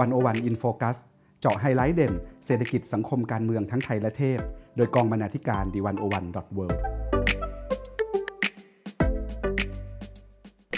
[0.00, 0.96] One O One In Focus
[1.40, 2.12] เจาะไฮไลท์เด่น
[2.46, 4.38] เศรษฐกิจสังคมการเมืองทั้งไทยและเทศ
[4.76, 6.58] โดยกองบรรณาธิการ The One O One dot world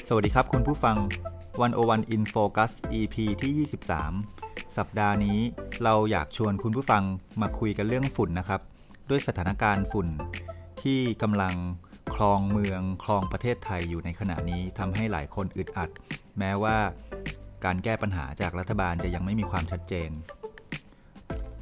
[0.08, 0.96] สวัสดีครับคุณผู้ฟัง
[1.60, 3.52] One O One In Focus EP ที่
[4.26, 5.38] 23 สัปดาห์นี้
[5.84, 7.02] เราอยากชวนคุณผู้ฟัง
[7.40, 8.60] มาคุยกันเรื่องฝุ่นนะครับ
[9.10, 10.08] ด้วยสถานการณ์ฝุ่น
[10.82, 11.54] ที่กำลัง
[12.14, 15.90] ครองเมืองครองประเทศไทยอยู่ในขณะนี้ทำให้หลายคนอึดอัด
[16.38, 16.76] แม้ว่า
[17.64, 20.10] การแก้ปัญหาจากรัฐบาลจะยังไม่มีความชัดเจน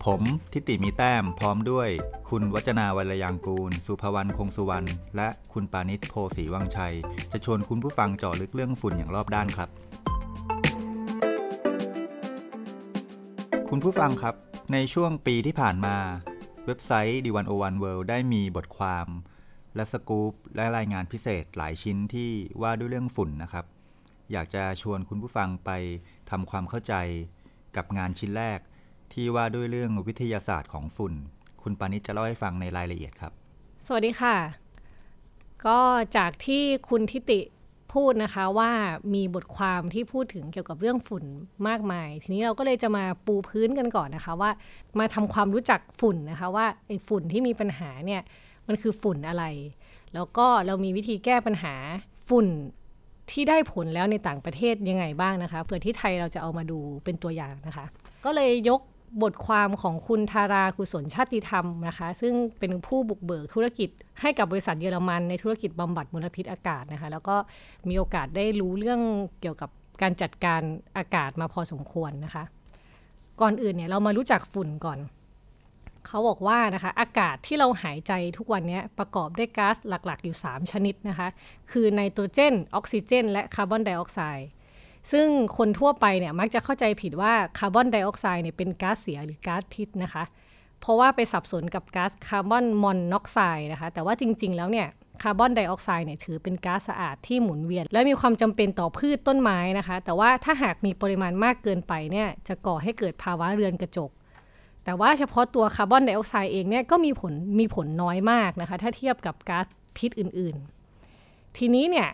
[0.04, 0.22] ผม
[0.52, 1.88] ทิติมีแต้มพร้อมด้วย
[2.30, 6.94] คุณวัจนาวัลยางกูล สุภวรรณคงสุวรรณและคุณปานิชโพสีวังชัย
[7.32, 9.68] จะชวนคุณผู้ฟังเจาะลึกเรื่องฝุ่นอย่างรอบด้านครับ
[13.68, 14.34] คุณผู้ฟังครับ
[14.72, 15.96] ในช่วงปีที่ผ่านมา
[16.66, 19.06] เว็บไซต์ D101 World ได้มีบทความ
[19.76, 22.30] และสกู๊ปและรายงานพิเศษหลายชิ้นที่
[22.62, 23.64] ว่าด้วยเรื่องฝุ่นนะครับ
[24.32, 25.70] อยากจะชวนคุณผู้ฟังไป
[26.30, 26.94] ทำความเข้าใจ
[27.76, 28.60] กับงานชิ้นแรก
[29.12, 31.14] ที่ว่าด้วยเรื่องวิทยาศาสตร์ของฝุ่น
[31.62, 33.32] คุณปานิชจะเล่าให้ฟังในรายละเอียดครับ
[33.86, 34.36] สวัสดีค่ะ
[35.66, 35.78] ก็
[36.16, 37.40] จากที่คุณทิติ
[37.94, 38.70] พูดนะคะว่า
[39.14, 41.24] มีบทความที่พูดถึงเกี่ยวกับเรื่องฝุ่น
[41.68, 44.50] มากมาย ทีนี้เราก็เลยจะมาปูพื้นกันก่อนนะคะว่า
[44.98, 48.22] มาทำความรู้จักฝุ่นนะคะว่าไอ้ฝุ่นที่มีปัญหาเนี่ย
[48.68, 49.44] มันคือฝุ่นอะไร
[50.14, 51.74] แล้วก็เรามีวิธีแก้ปัญหา
[52.28, 52.46] ฝุ่น
[53.32, 57.86] ที่ได้ผลแล้วในต่างประเทศยังไงบ้างนะคะเผื่อที่ไทยเราจะเอามาดูเป็นตัวอย่างนะคะ
[58.24, 58.80] ก็เลยยก
[59.22, 63.88] บทความของคุณทารากุศลชาติธรรมนะคะ ซึ่งเป็นผู้บุกเบิกธุรกิจ
[64.20, 67.36] ให้กับบริษัทเยอรมันในธุรกิจบำบัดมลพิษอากาศนะคะ แล้วก็
[67.88, 69.00] มีโอกาสได้รู้เรื่อง
[69.40, 69.70] เกี่ยวกับ
[70.02, 70.62] การจัดการ
[70.96, 72.44] อากาศมาพอสมควรนะคะ
[73.40, 74.98] ก่อนอื่นเนี่ยเรามารู้จักฝุ่นก่อน
[76.06, 81.28] เขาบอกว่านะคะอากาศที่เราหายใจทุกวันนี้ประกอบด้วยก๊าซหลักๆ อยู่ 3 ชนิดนะคะ
[81.70, 84.48] คือไนโตรเจน ออกซิเจน และคาร์บอนไดออกไซด์
[85.12, 85.28] ซึ่ง
[85.58, 90.24] คนทั่วไปเนี่ยมักจะเข้าใจผิดว่าคาร์บอนไดออกไซด์เนี่ยเป็นก๊าซเสียหรือก๊าซพิษนะคะ
[90.80, 94.88] เพราะว่าไปสับสนกับก๊าซคาร์บอนมอนอกไซด์นะคะ แต่ว่าจริง ๆ แล้วเนี่ย
[95.22, 104.10] คาร์บอนไดออกไซด์เนี่ยถือเป็นก๊าซสะอาดที่หมุนเวียน และมีความจำเป็นต่อพืชต้นไม้นะคะ แต่ว่าถ้าหากมีปริมาณมากเกินไปเนี่ยจะก่อให้เกิดภาวะเรือนกระจก
[104.84, 109.66] แต่ว่าเฉพาะตัวคาร์บอนไดออกไซด์เองเนี่ยก็มีผลมีผลน้อยมากนะคะ ถ้าเทียบกับก๊าซ
[109.96, 112.08] พิษอื่นๆ ทีนี้เนี่ย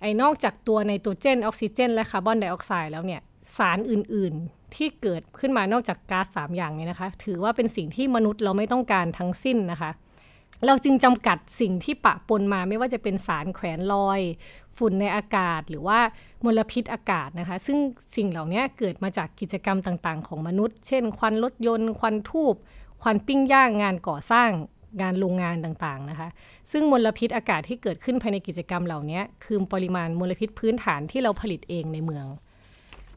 [0.00, 3.20] ไอ้นอกจากตัวไนโตรเจนออกซิเจน และคาร์บอนไดออกไซด์แล้วเนี่ย
[3.56, 9.90] สารอื่นๆที่เกิดขึ้นมานอกจากก๊าซ3อย่างนี้นะคะ ถือว่าเป็นสิ่งที่มนุษย์เราไม่ต้องการทั้งสิ้นนะคะ
[10.66, 14.20] เราจึงจำกัดสิ่งที่ปะปนมาไม่ว่าจะเป็นสารแขวนลอย
[14.76, 15.98] ฝุ่นในอากาศหรือว่า
[16.44, 17.78] มลพิษอากาศนะคะ ซึ่ง
[18.16, 22.54] สิ่งเหล่านี้เกิดมาจากกิจกรรมต่างๆ ของมนุษย์ เช่น ควันรถยนต์ ควันทูบ
[23.02, 24.50] ควันปิ้งย่างงานก่อสร้าง
[25.00, 26.28] งานโรงงานต่างๆนะคะ
[26.72, 32.26] ซึ่งมลพิษอากาศที่เกิดขึ้นภายในกิจกรรมเหล่านี้คือปริมาณมลพิษพื้นฐานที่เราผลิตเองในเมือง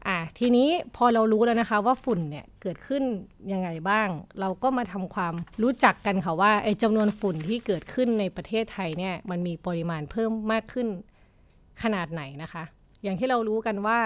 [0.08, 3.04] อะทีนี้พอเรารู้แล้วนะคะว่าฝุ่นเนี่ยเกิดขึ้น
[3.52, 4.08] ยังไงบ้าง
[4.40, 10.88] เราก็มาทำความรู้จักกันค่ะว่าไอ้จำนวนฝุ่นที่เกิดขึ้นในประเทศไทยเนี่ยมันมีปริมาณเพิ่มมากขึ้น
[11.84, 12.64] ขนาดไหนนะคะ
[13.04, 14.00] อย่างที่เรารู้กันว่า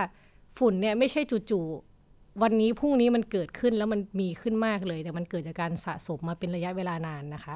[0.58, 7.56] ฝุ่นเนี่ยไม่ใช่จู่ๆวันนี้พรุ่งนี้มันเกิดขึ้นแล้วมันมีขึ้นมากเลย แต่มันเกิดจากการสะสมมาเป็นระยะเวลานานนะคะ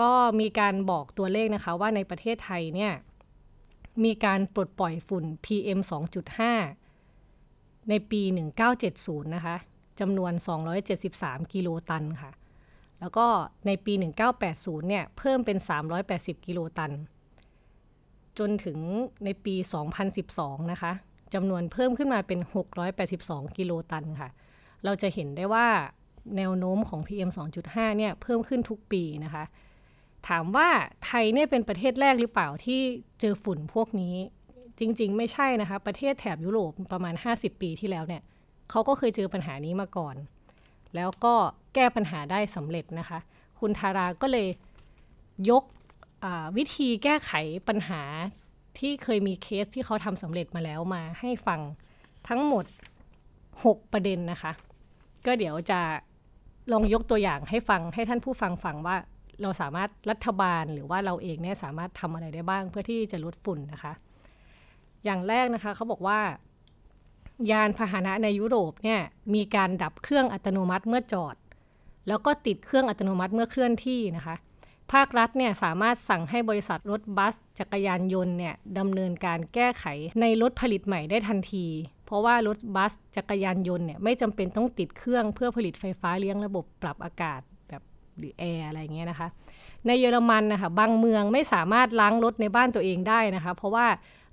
[0.00, 2.92] ก็มีการบอกตัวเลขนะคะว่าในประเทศไทยเนี่ย
[4.04, 5.78] มีการปลดปล่อยฝุ่น PM
[6.42, 6.83] 2.5
[7.88, 8.22] ในปี
[8.78, 9.56] 1970 นะคะ
[10.00, 10.32] จำนวน
[10.92, 12.32] 273 กิโลตันค่ะ
[13.00, 13.26] แล้วก็
[13.66, 13.92] ในปี
[14.40, 15.58] 1980 เนี่ย เพิ่มเป็น
[16.02, 16.92] 380 กิโลตัน
[18.38, 18.78] จนถึง
[19.24, 19.54] ในปี
[20.12, 20.92] 2012 นะคะ
[21.34, 22.40] จำนวนเพิ่มขึ้นมาเป็น
[22.98, 24.30] 682 กิโลตันค่ะ
[24.84, 25.68] เราจะเห็นได้ว่า
[26.36, 27.30] แนวโน้มของ PM
[27.64, 29.44] 2.5 เนี่ย เพิ่มขึ้นทุกปีนะคะ
[30.28, 30.68] ถามว่า
[31.04, 32.80] ไทยเนี่ยเป็นประเทศแรกหรือเปล่าที่
[33.20, 34.14] เจอฝุ่นพวกนี้
[34.78, 38.22] จริง ๆ ไม่ใช่นะคะ ประเทศแถบยุโรปประมาณ 50 ปีที่แล้วเนี่ย
[38.70, 40.16] เขาก็เคยเจอปัญหานี้มาก่อน
[40.94, 41.34] แล้วก็
[41.74, 43.18] แก้ปัญหาได้สำเร็จนะคะ
[43.60, 44.48] คุณทาราก็เลย
[45.50, 45.64] ยก
[46.56, 47.32] วิธีแก้ไข
[47.68, 48.02] ปัญหา
[48.78, 51.60] ที่เคยมีเคสที่เขาทำสำเร็จมาแล้วมาให้ฟัง
[52.28, 52.64] ทั้งหมด
[53.34, 54.52] 6 ประเด็นนะคะ
[55.26, 55.80] ก็เดี๋ยวจะ
[56.72, 58.96] ลองยกตัวอย่างให้ฟังให้ท่านผู้ฟังฟังว่า
[59.42, 63.92] เราสามารถรัฐบาลหรือว่าเราเองเนี่ยสามารถทำอะไรได้บ้างเพื่อที่จะลดฝุ่นนะคะ
[65.04, 66.20] อย่างแรกนะคะเขาบอกว่า
[67.50, 69.00] ยานพาหนะในยุโรปเนี่ย
[69.34, 71.36] มีการดับเครื่องอัตโนมัติเมื่อจอด
[72.08, 74.36] แล้วก็ติดเครื่องอัตโนมัติเมื่อเคลื่อนที่นะคะ
[74.92, 79.84] ภาครัฐเนี่ยสามารถสั่งให้บริษัทรถบัส จักรยานยนต์เนี่ยดำเนินการแก้ไข
[80.20, 81.66] ในรถผลิตใหม่ได้ทันที
[82.06, 87.82] เพราะว่ารถบัสจักรยานยนต์เนี่ยไม่จำเป็นต้องติดเครื่องเพื่อผลิตไฟฟ้าเลี้ยงระบบปรับอากาศแบบ
[88.18, 89.28] หรือแอร์อะไรเงี้ยนะคะ
[89.86, 93.86] ในเยอรมันนะคะบางเมืองไม่สามารถล้างรถในบ้านตัวเองได้นะคะ เพราะว่า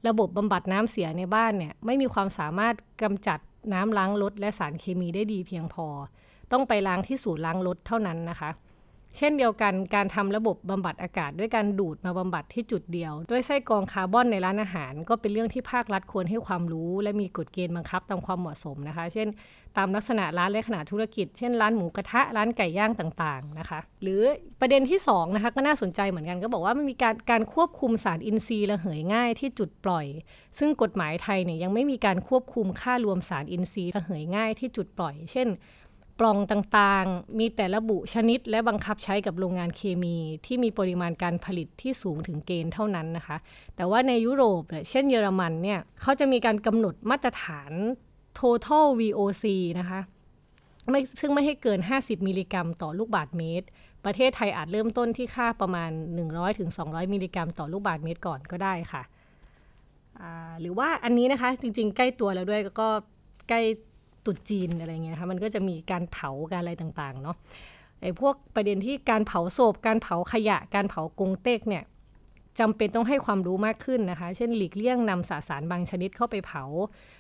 [0.08, 3.40] ระบบบำบัดน้ำเสียในบ้านเนี่ยไม่มีความสามารถกำจัด
[3.74, 5.88] น้ำล้างรถและสารเคมีได้ดีเพียงพอ
[6.52, 8.50] ต้องไปล้างที่ศูนย์ล้างรถเท่านั้นนะคะ
[9.18, 19.28] เช่นเดียวกันการทำระบบบำบัดอากาศ ด้วยการดูดมาบำบัดที่จุดเดียว ด้วยไส้กรองคาร์บอนในร้านอาหาร ก็เป็นเรื่องที่ภาครัฐควรให้ความรู้ และมีกฎเกณฑ์บังคับตามความเหมาะสมนะคะ เช่น
[19.78, 24.22] ตามลักษณะร้านและขนาดธุรกิจ เช่นร้านหมูกระทะร้านไก่ย่างต่างๆนะคะ หรือ
[24.60, 30.06] ประเด็นที่2นะคะก็น่าสนใจเหมือนกันก็บอกว่ามันมีการการควบคุมสารอินทรีย์ระเหยง่ายที่จุดปล่อย
[30.60, 35.48] ซึ่งกฎหมายไทยเนี่ยยังไม่มีการควบคุมค่ารวมสารอินทรีย์ระเหยง่ายที่จุดปล่อย เช่น
[36.22, 40.16] ปล่องต่างๆ มีแต่ระบุชนิดและบังคับใช้กับโรงงานเคมี
[40.46, 43.38] ที่มีปริมาณการผลิตที่สูงถึงเกณฑ์เท่านั้นนะคะ
[43.76, 47.72] แต่ว่าในยุโรปเช่นเยอรมันเนี่ยเขาจะมีการกำหนดมาตรฐาน
[48.40, 49.46] total VOC
[49.80, 50.00] นะคะ
[50.90, 53.68] ไม่ซึ่งไม่ให้เกิน 50 มิลลิกรัม ต่อลูกบาศก์เมตร
[54.06, 55.92] ประเทศไทยอาจเริ่มต้นที่ค่าประมาณ
[56.52, 59.04] 100-200 มิลลิกรัม ต่อลูกบาศก์เมตรก่อนก็ได้ค่ะ
[60.62, 62.90] หรือว่าอันนี้นะคะจริงๆ ใกล้ตัวแล้วด้วยก็
[63.50, 63.62] ใกล้
[64.26, 67.36] ตุดจีนอะไรเงี้ยนะคะมันก็จะมีการเผาการอะไรต่างๆเนาะ
[68.02, 71.84] ไอ้พวกประเด็นที่การเผาศพการเผาขยะ การเผากงเต็กเนี่ย
[72.60, 76.64] จำเป็นต้องให้ความรู้มากขึ้นนะคะ เช่นหลีกเลี่ยงนำสสารบางชนิดเข้าไปเผา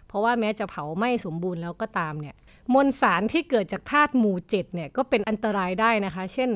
[0.08, 2.36] เพราะว่าแม้จะเผาไม่สมบูรณ์แล้วก็ตามเนี่ย
[2.74, 6.50] มวลสารที่เกิดจากธาตุหมู่เจ็ดเนี่ยก็เป็นอันตรายได้นะคะ เช่น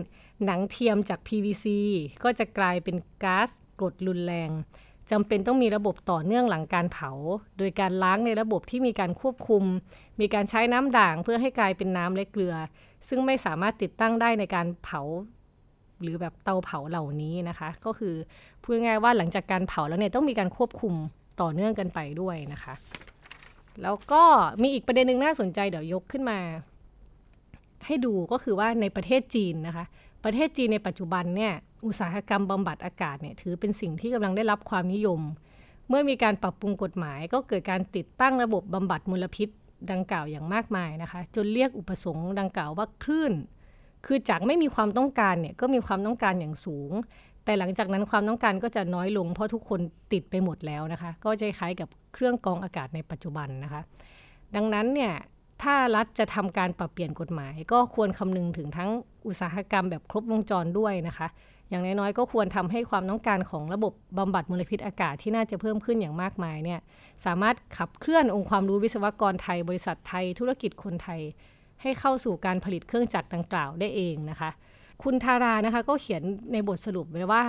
[0.46, 1.66] หนังเทียมจาก PVC
[2.24, 3.50] ก็จะกลายเป็นก๊าซ
[3.80, 4.50] กรดรุนแรง
[5.12, 7.12] จำเป็นต้องมีระบบต่อเนื่องหลังการเผา
[7.58, 9.64] โดยการล้างในระบบที่มีการควบคุม
[10.20, 12.56] มีการใช้น้ำด่างเพื่อให้กลายเป็นน้ำและเกลือ
[13.08, 15.02] ซึ่งไม่สามารถติดตั้งได้ในการเผา
[16.02, 18.16] หรือแบบเตาเผาเหล่านี้นะคะ ก็คือ
[18.62, 20.94] พูดง่ายว่าหลังจากการเผาแล้วเนี่ยต้องมีการควบคุม
[21.42, 22.74] ต่อเนื่องกันไปด้วยนะคะ
[23.82, 24.24] แล้วก็
[24.62, 26.40] มีอีกประเด็นหนึ่งน่าสนใจเดี๋ยวยกขึ้นมา
[27.86, 29.86] ให้ดูก็คือว่าในประเทศจีนนะคะ
[30.26, 31.54] ประเทศจีนในปัจจุบันเนี่ย
[31.86, 35.22] อุตสาหกรรมบำบัดอากาศเนี่ยถือเป็นสิ่งที่กำลังได้รับความนิยม
[35.90, 39.50] เมื่อมีการปรับปรุงกฎหมายก็เกิดการติดตั้งระบบบำบัดมลพิษ
[39.92, 43.34] ดังกล่าวอย่างมากมายนะคะ จนเรียกอุปสงค์ดังกล่าวว่าคลื่น
[44.06, 46.92] คือจากไม่มีความต้องการเนี่ยก็มีความต้องการอย่างสูง
[47.46, 49.80] แต่หลังจากนั้นความต้องการก็จะน้อยลง เพราะทุกคน
[50.14, 53.82] ติดไปหมดแล้วนะคะ ก็จะคล้ายกับเครื่องกรองอากาศในปัจจุบันนะคะ
[54.56, 55.14] ดังนั้นเนี่ย
[55.64, 58.90] ถ้ารัฐจะทำการปรับเปลี่ยนกฎหมาย ก็ควรคำนึงถึงทั้ง
[59.28, 61.28] อุตสาหกรรมแบบครบวงจรด้วยนะคะ
[61.70, 66.80] อย่างน้อยๆก็ควรทำให้ความต้องการของระบบบำบัดมลพิษอากาศที่น่าจะเพิ่มขึ้นอย่างมากมายเนี่ย
[67.26, 71.22] สามารถขับเคลื่อนองค์ความรู้วิศวกรไทย บริษัทไทย ธุรกิจคนไทย
[71.82, 74.50] ให้เข้าสู่การผลิตเครื่องจักรดังกล่าวได้เองนะคะ
[75.04, 76.24] คุณทารานะคะก็เขียน
[76.54, 77.44] ในบทสรุปไว้ว่า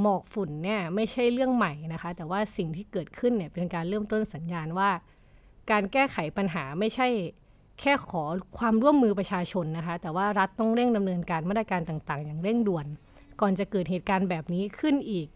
[0.00, 4.90] หมอกฝุ่นเนี่ยไม่ใช่เรื่องใหม่นะคะ แต่ว่าสิ่งที่เกิดขึ้นเนี่ยเป็นการเริ่มต้นสัญญาณว่า
[5.70, 7.08] การแก้ไขปัญหาไม่ใช่
[7.80, 8.24] แค่ขอ
[8.58, 12.86] ความร่วมมือประชาชนนะคะ แต่ว่ารัฐต้องเร่งดำเนินการมาตรการต่างๆ อย่างเร่งด่วน
[13.40, 15.28] ก่อนจะเกิดเหตุการณ์แบบนี้ขึ้นอีก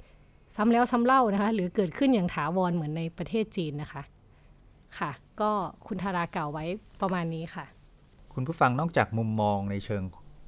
[0.56, 4.02] ซ้ำแล้วซ้ำเล่านะคะ หรือเกิดขึ้นอย่างถาวรเหมือนในประเทศจีนนะคะ
[4.98, 5.50] ค่ะ ก็
[5.86, 6.64] คุณธารากล่าวไว้
[7.00, 7.64] ประมาณนี้ค่ะ
[8.34, 10.02] คุณผู้ฟังนอกจากมุมมองในเชิง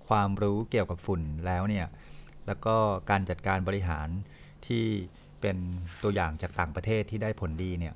[0.08, 1.86] ความรู้เกี่ยวกับฝุ่นแล้วเนี่ย
[2.46, 2.76] แล้วก็
[3.10, 4.08] การจัดการบริหาร
[4.66, 4.84] ที่
[5.40, 5.56] เป็น
[6.02, 7.94] ตัวอย่างจากต่างประเทศที่ได้ผลดีเนี่ย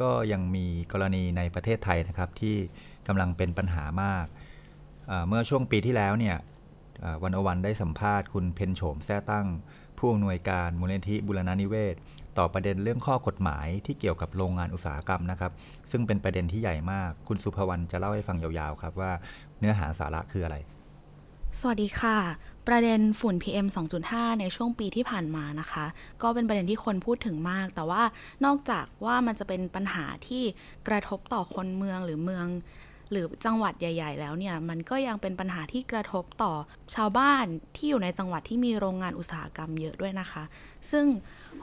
[0.00, 2.56] ก็ยังมีกรณีในประเทศไทยนะครับที่
[3.08, 4.26] กำลังเป็นปัญหามาก
[5.28, 6.36] เมื่อช่วงปีที่แล้วเนี่ย
[7.22, 9.46] วันอวันได้สัมภาษณ์คุณเพนโฉมแท้ตั้ง
[9.98, 11.94] ผู้อำนวยการมูลนิธิบุรณานิเวศ
[12.38, 15.52] ต่อประเด็นเรื่องข้อกฎหมายที่เกี่ยวกับโรงงานอุตสาหกรรมนะครับ
[15.90, 19.12] ซึ่งเป็นประเด็นที่ใหญ่มากคุณสุภวรรณจะเล่าให้ฟังยาวๆครับว่า
[19.58, 20.56] เนื้อหาสาระคืออะไร
[21.60, 22.18] สวัสดีค่ะ
[22.68, 23.66] ประเด็นฝุ่น PM
[24.02, 25.86] 2.5 ในช่วงปีที่ผ่านมานะคะ
[26.22, 28.02] ก็เป็นประเด็นที่คนพูดถึงมาก แต่ว่า
[28.44, 30.42] นอกจากว่ามันจะเป็นปัญหาที่
[30.88, 32.46] กระทบต่อคนเมืองหรือเมือง
[33.12, 36.52] หรือจังหวัดใหญ่ ๆ แล้วเนี่ยมันก็ยังเป็นปัญหาที่กระทบต่อ
[36.94, 37.44] ชาวบ้าน
[37.76, 40.42] ที่อยู่ในจังหวัดที่มีโรงงานอุตสาหกรรมเยอะด้วยนะคะ
[40.90, 41.06] ซึ่ง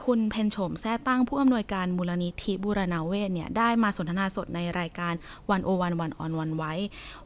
[0.04, 5.14] คุณเพนโฉมแท้ตั้งผู้อำนวยการมูลนิธิบูรณาเวศเนี่ยได้มาสนทนาสดในรายการ
[5.50, 6.72] วันโอวันวันออนวันไว้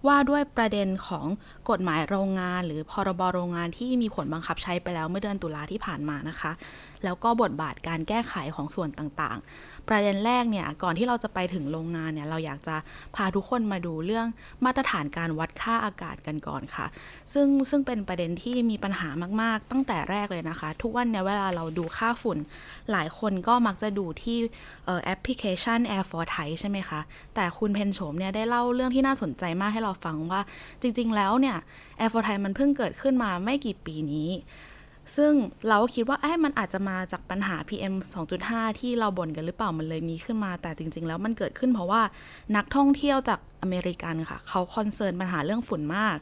[0.06, 1.26] ว่าด้วยประเด็นของ
[1.70, 6.52] กฎหมายโรงงาน หรือพรบโรงงานที่มีผลบังคับใช้ไปแล้วเมื่อเดือนตุลาที่ผ่านมานะคะ
[7.04, 12.76] แล้วก็บทบาทการแก้ไขของส่วนต่างๆ ประเด็นแรกเนี่ยก่อนที่เราจะไปถึงโรงงานเนี่ยเราอยากจะ
[13.16, 14.26] พาทุกคนมาดูเรื่อง
[14.64, 16.86] มาตรฐานการวัดค่าอากาศกันก่อนค่ะ
[17.32, 19.08] ซึ่งซึ่งเป็นประเด็นที่มีปัญหา
[19.42, 22.38] มาก ๆ ตั้งแต่แรกเลยนะคะ ทุกวันเนี่ยเวลาเราดูค่าฝุ่น
[22.90, 24.36] หลายคนก็มักจะดูที่
[25.04, 27.00] แอปพลิเคชัน Air for Thai ใช่ไหมคะ
[27.34, 30.40] แต่คุณเพนโฉมเนี่ยได้เล่าเรื่องที่น่าสนใจมากให้เราฟังว่า
[30.82, 31.56] จริง ๆ แล้วเนี่ย
[32.00, 34.30] Air for Thai มันเพิ่งเกิดขึ้นมาไม่กี่ปีนี้
[35.16, 35.32] ซึ่ง
[35.68, 37.94] เราก็คิดว่าไอ้มันอาจจะมาจากปัญหา PM
[38.36, 42.02] 2.5 ที่เราบ่นกันหรือเปล่ามันเลยมีขึ้นมา แต่จริง ๆ แล้วมันเกิดขึ้นเพราะว่า
[42.56, 46.16] นักท่องเที่ยวจากอเมริกันค่ะ เขาคอนเซิร์นปัญหาเรื่องฝุ่นมาก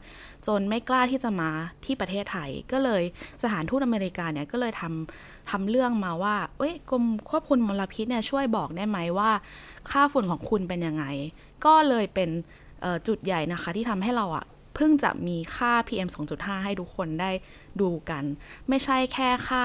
[0.47, 1.49] จนไม่กล้าที่จะมา
[1.85, 3.03] ที่ประเทศไทย ก็เลย
[3.43, 9.31] สถานทูตอเมริกาเนี่ยก็เลยทำทำเรื่องมาว่าเอ้ยกรมควบคุมมลพิษเนี่ยช่วยบอกได้ไหมว่า
[9.91, 11.05] ค่าฝุ่นของคุณเป็นยังไง
[11.65, 12.29] ก็เลยเป็น
[13.07, 17.31] จุดใหญ่นะคะที่ทำให้เราอะเพิ่งจะมีค่า PM 2.5 ให้ทุกคนได้
[17.81, 18.23] ดูกัน
[18.69, 19.63] ไม่ใช่แค่ค่า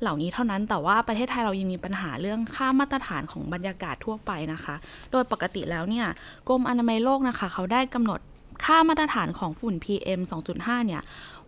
[0.00, 4.74] เหล่านี้เท่านั้น แต่ว่าประเทศไทยเรายังมีปัญหาเรื่องค่ามาตรฐานของบรรยากาศทั่วไปนะคะ
[5.12, 6.06] โดยปกติแล้วเนี่ย
[6.48, 8.20] กรมอนามัยโลกนะคะ เขาได้กำหนด
[8.64, 10.20] ค่ามาตรฐานของฝุ่น PM
[10.54, 11.02] 2.5 เนี่ย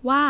[0.09, 0.23] ว่า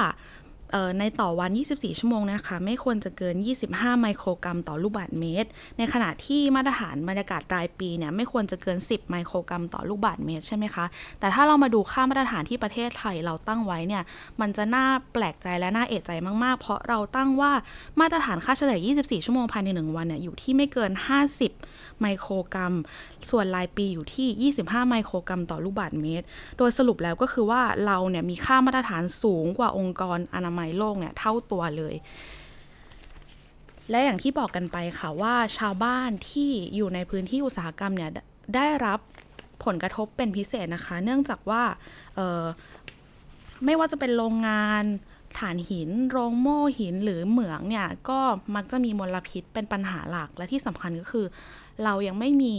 [0.98, 3.36] ในต่อวัน 24 ชั่วโมงนะคะ ไม่ควรจะเกิน
[3.68, 5.48] 25 ไมโครกรัมต่อลูกบาศก์เมตร
[5.78, 10.84] ในขณะที่มาตรฐานบรรยากาศรายปีเนี่ยไม่ควรจะเกิน 10 ไมโครกรัมต่อลูกบาศก์เมตรใช่ไหมคะ
[11.20, 14.02] แต่ถ้าเรามาดูค่ามาตรฐานที่ประเทศไทยเราตั้งไว้เนี่ย
[14.40, 16.10] มันจะน่าแปลกใจและน่าเอะใจ
[16.44, 17.52] มาก ๆ เพราะเราตั้งว่า
[18.00, 20.92] มาตรฐานค่าเฉลี่ย 24 ชั่วโมงภายใน 1 วันเนี่ยอยู่ที่ไม่เกิน
[21.46, 22.74] 50 ไมโครกรัม
[23.30, 26.26] ส่วนรายปีอยู่ที่ 25 ไมโครกรัมต่อลูกบาศก์เมตร
[26.58, 31.94] โดยสรุปแล้วก็คือว่าเราเนี่ยมีค่ามาตรฐานสูงกว่าองค์กรอนามัยโลกเนี่ยเท่าตัวเลย
[33.90, 38.10] และอย่างที่บอกกันไปค่ะว่าชาวบ้านที่อยู่ในพื้นที่อุตสาหกรรมเนี่ย
[38.54, 38.98] ได้รับ
[39.64, 41.62] ผลกระทบเป็นพิเศษนะคะ เนื่องจากว่า
[43.64, 44.84] ไม่ว่าจะเป็นโรงงาน
[45.38, 48.20] ฐานหิน โรงโม่หินหรือเหมืองเนี่ย ก็
[48.54, 51.26] มักจะมีมลพิษเป็นปัญหาหลักและที่สำคัญก็คือ
[51.84, 52.56] เรายังไม่มี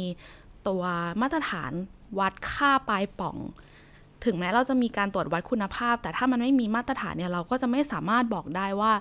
[0.67, 0.83] ตัว
[1.21, 1.71] มาตรฐาน
[2.19, 3.37] วัดค่าปลายป่อง
[4.25, 8.93] ถึงแม้เราจะมีการตรวจวัดคุณภาพ แต่ถ้ามันไม่มีมาตรฐานเนี่ยเราก็จะไม่สามารถบอกได้ว่า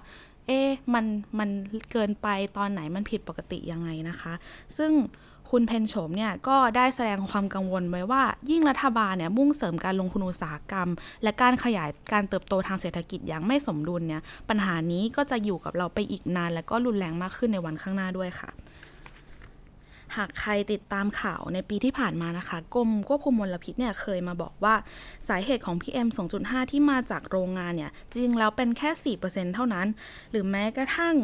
[0.46, 0.60] เอ๊
[0.94, 1.04] มัน
[1.38, 1.48] มัน
[1.92, 4.32] เกินไปตอนไหนมันผิดปกติยังไงนะคะ
[4.76, 4.92] ซึ่ง
[5.50, 10.88] คุณเพนโฉมเนี่ยก็ได้แสดงความกังวลไว้ว่า ยิ่งรัฐบาลเนี่ยมุ่งเสริมการลงทุนอุตสาหกรรม
[11.22, 18.50] และการขยายการเติบโตทางเศรษฐกิจอย่างไม่สมดุลเนี่ยปัญหานี้ก็จะอยู่กับเราไปอีกนาน และก็รุนแรงมากขึ้นในวันข้างหน้าด้วยค่ะ
[20.16, 24.74] หากใครติดตามข่าวในปีที่ผ่านมานะคะกรมควบคุมมลพิษเนี่ยเคยมาบอกว่า
[25.28, 26.08] สาเหตุของ PM
[26.40, 28.90] 2.5 ที่มาจากโรงงานเนี่ยจริงแล้วเป็นแค่
[29.26, 29.86] 4%เท่านั้น
[30.30, 31.14] หรือแม้กระทั่ง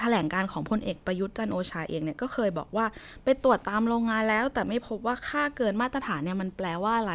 [0.00, 2.86] แถลงการของพลเอกประยุทธ์จันโอชาเองเนี่ยก็เคยบอกว่า
[3.24, 7.14] ไปตรวจตามโรงงานแล้ว แต่ไม่พบว่าค่าเกินมาตรฐานเนี่ยมันแปลว่าอะไร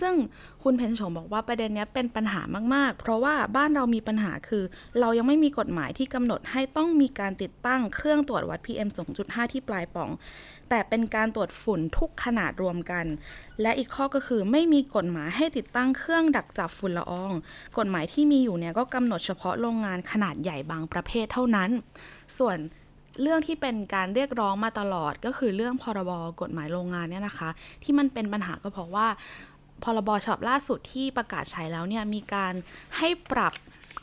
[0.00, 0.14] ซึ่ง
[0.62, 2.42] คุณเพนชงบอกว่าประเด็นนี้เป็นปัญหา
[2.74, 4.64] มาก ๆ เพราะว่าบ้านเรามีปัญหาคือ
[5.00, 8.88] เรายังไม่มีกฎหมายที่กำหนดให้ต้องมีการติดตั้งเครื่องตรวจวัด PM
[9.20, 10.10] 2.5 ที่ปลายป่อง
[10.74, 13.06] แต่เป็นการตรวจฝุ่นทุกขนาดรวมกัน
[13.62, 17.32] และอีกข้อก็คือไม่มีกฎหมายให้ติดตั้งเครื่องดักจับฝุ่นละออง
[17.78, 21.70] กฎหมายที่มีอยู่เนี่ยก็กำหนดเฉพาะโรงงานขนาดใหญ่บางประเภทเท่านั้น
[22.38, 22.56] ส่วน
[23.22, 26.10] เรื่องที่เป็นการเรียกร้องมาตลอดก็คือเรื่องพรบ
[26.40, 27.50] กฎหมายโรงงานเนี่ยนะคะ
[27.82, 29.06] ที่มันเป็นปัญหาก็เพราะว่า
[29.82, 32.52] พรบฉบับล่าสุดที่ประกาศใช้แล้วเนี่ยมีการ
[32.98, 33.52] ให้ปรับ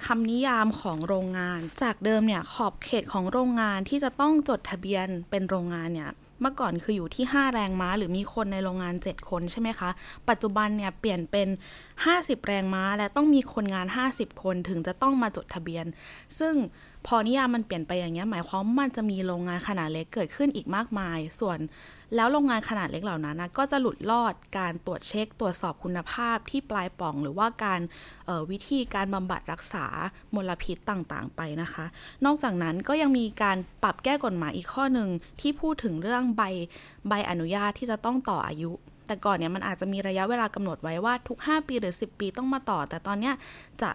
[0.05, 9.89] คำนิยามของโรงงาน จากเดิมเนี่ยขอบเขตของโรงงานที่จะต้องจดทะเบียนเป็นโรงงานเนี่ย เมื่อก่อนคืออยู่ที่ 5 แรงม้า หรือมีคนในโรงงาน 7 คนใช่ไหมคะ
[10.29, 11.47] ปัจจุบันเนี่ยเปลี่ยนเป็น
[11.97, 15.85] 50 แรงม้า และต้องมีคนงาน 50 คนถึงจะต้องมาจดทะเบียน
[16.39, 16.53] ซึ่ง
[17.07, 21.59] พอนิยามมันเปลี่ยนไปอย่างเงี้ยหมายความว่ามันจะมีโรงงานขนาดเล็กเกิดขึ้นอีกมากมาย ส่วน
[22.15, 27.81] แล้วโรงงานขนาดเล็กเหล่านั้นนะก็จะหลุดลอดการตรวจเช็ค ตรวจสอบคุณภาพที่ปลายป่อง หรือว่าการ
[28.51, 29.85] วิธีการบำบัดรักษา
[30.35, 31.85] มลพิษต่างๆ ไปนะคะ
[32.25, 35.09] นอกจากนั้นก็ยังมีการปรับแก้กฎหมายอีกข้อหนึ่ง
[35.41, 36.43] ที่พูดถึงเรื่องใบ
[37.07, 38.71] ใบอนุญาตที่จะต้องต่ออายุ
[39.07, 43.31] แต่ก่อนเนี่ยมันอาจจะมีระยะเวลากำหนดไว้ว่าทุก 5 ปีหรือ 10 ปีต้องมาต่อ แต่ตอนนี้
[43.81, 43.91] จะ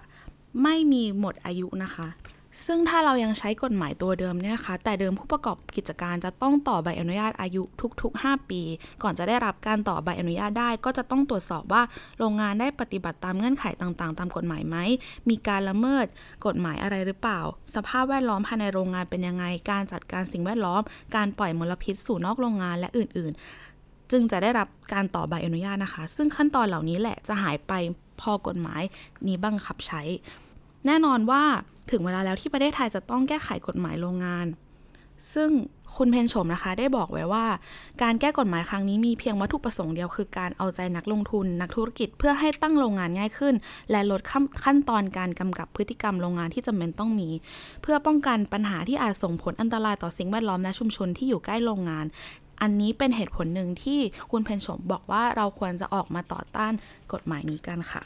[0.63, 2.09] ไม่มีหมดอายุนะคะ
[2.67, 7.63] ซึ่งถ้าเรายังใช้กฎหมายตัวเดิมเนี่ยนะคะ แต่เดิมผู้ประกอบกิจการจะต้องต่อใบอนุญาตอายุ
[8.03, 8.61] ทุกๆ 5 ปี
[9.03, 11.83] ก่อนจะได้รับการต่อใบอนุญาตได้ ก็จะต้องตรวจสอบว่า
[12.19, 14.77] โรงงานได้ปฏิบัติตามเงื่อนไขต่างๆ ตามกฎหมายไหม
[15.29, 16.07] มีการละเมิด
[16.47, 17.41] กฎหมายอะไรหรือเปล่า
[17.75, 20.83] สภาพแวดล้อมภายในโรงงานเป็นยังไง การจัดการสิ่งแวดล้อม
[21.17, 27.73] การปล่อยมลพิษสู่นอกโรงงานและอื่นๆ จึงจะได้รับการต่อใบอนุญาตนะคะ ซึ่งขั้นตอนเหล่านี้แหละจะหายไป
[28.21, 28.83] พอกฎหมาย
[29.27, 30.03] นี้บังคับใช้
[30.87, 31.43] แน่นอนว่า
[31.91, 34.47] ถึงเวลาแล้วที่ประเทศไทยจะต้องแก้ไขกฎหมายโรงงาน
[35.35, 35.51] ซึ่ง
[35.97, 37.47] คุณเพนชมนะคะ ได้บอกไว้ว่า
[38.03, 43.55] การแก้กฎหมายครั้งนี้มีเพียงวัตถุประสงค์เดียวคือการเอาใจนักลงทุน นักธุรกิจเพื่อให้ตั้งโรงงานง่ายขึ้น
[43.91, 44.21] และลด
[44.65, 47.29] ขั้นตอนการกำกับพฤติกรรมโรงงานที่จำเป็นต้องมี
[47.83, 52.07] เพื่อป้องกันปัญหาที่อาจส่งผลอันตรายต่อสิ่งแวดล้อมและชุมชนที่อยู่ใกล้โรงงาน
[52.63, 54.01] อันนี้เป็นเหตุผลหนึ่งที่
[54.31, 56.73] คุณเพนชมบอกว่าเราควรจะออกมาต่อต้าน
[57.13, 58.05] กฎหมายนี้กันค่ะ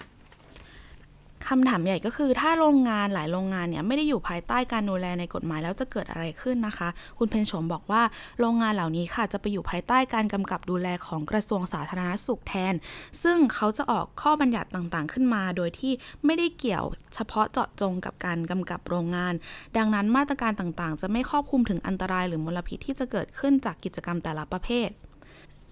[1.48, 6.88] คำถามใหญ่ก็คือถ้าโรงงานหลายโรงงานเนี่ยไม่ได้อยู่ภายใต้การดูแลในกฎหมายแล้วจะเกิดอะไรขึ้นนะคะ
[7.18, 8.02] คุณเพนชมบอกว่า
[8.40, 12.74] โรงงานเหล่านี้ค่ะจะไปอยู่ภายใต้การกำกับดูแลของกระทรวงสาธารณสุขแทน
[13.22, 15.92] ซึ่งเขาจะออกข้อบัญญัติต่างๆ ขึ้นมา โดยที่
[16.24, 19.34] ไม่ได้เกี่ยวเฉพาะเจาะจงกับการกำกับโรงงาน
[19.76, 24.90] ดังนั้นมาตรการต่างๆ จะไม่ครอบคลุมถึงอันตรายหรือมลพิษที่จะเกิดขึ้นจากกิจกรรมแต่ละประเภท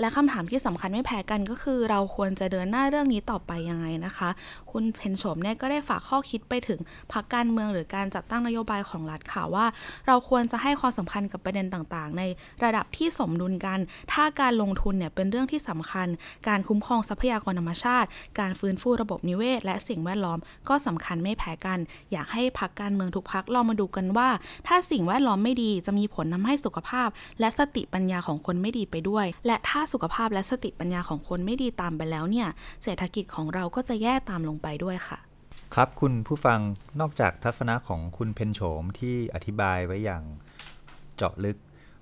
[0.00, 4.28] และคำถามที่สำคัญไม่แพ้กันก็คือเราควรจะเดินหน้าเรื่องนี้ต่อไปยังไงนะคะ
[4.70, 6.80] คุณเพนโฉมเนี่ยก็ได้ฝากข้อคิดไปถึง
[7.12, 9.66] พรรคการเมืองหรือการจัดตั้งนโยบายของรัฐค่ะว่า
[10.06, 12.22] เราควรจะให้ความสำคัญกับประเด็นต่างๆ ใน
[12.64, 13.78] ระดับที่สมดุลกัน
[14.12, 16.08] ถ้าการลงทุนเนี่ยเป็นเรื่องที่สำคัญ
[16.48, 18.08] การคุ้มครองทรัพยากรธรรมชาติ
[18.40, 20.38] การฟื้นฟูระบบนิเวศ และสิ่งแวดล้อม
[20.68, 21.78] ก็สำคัญไม่แพ้กัน
[22.12, 24.28] อยากให้พรรคการเมืองทุกพรรคลองมาดูกันว่า
[24.66, 27.08] ถ้าสิ่งแวดล้อมไม่ดีจะมีผลทาให้สุขภาพ
[27.40, 32.48] และสติปัญญาของคนไม่ดีไปด้วย และถ้าสุขภาพและสติปัญญาของคนไม่ดีตามไปแล้วเนี่ย
[32.84, 35.18] เศรษฐกิจของเราก็จะแย่ตามลงไปด้วยค่ะ
[35.74, 36.60] ครับคุณผู้ฟัง
[37.00, 40.22] นอกจากทัศนะของคุณเพนโฉมที่อธิบายไว้อย่าง
[41.16, 41.56] เจาะลึก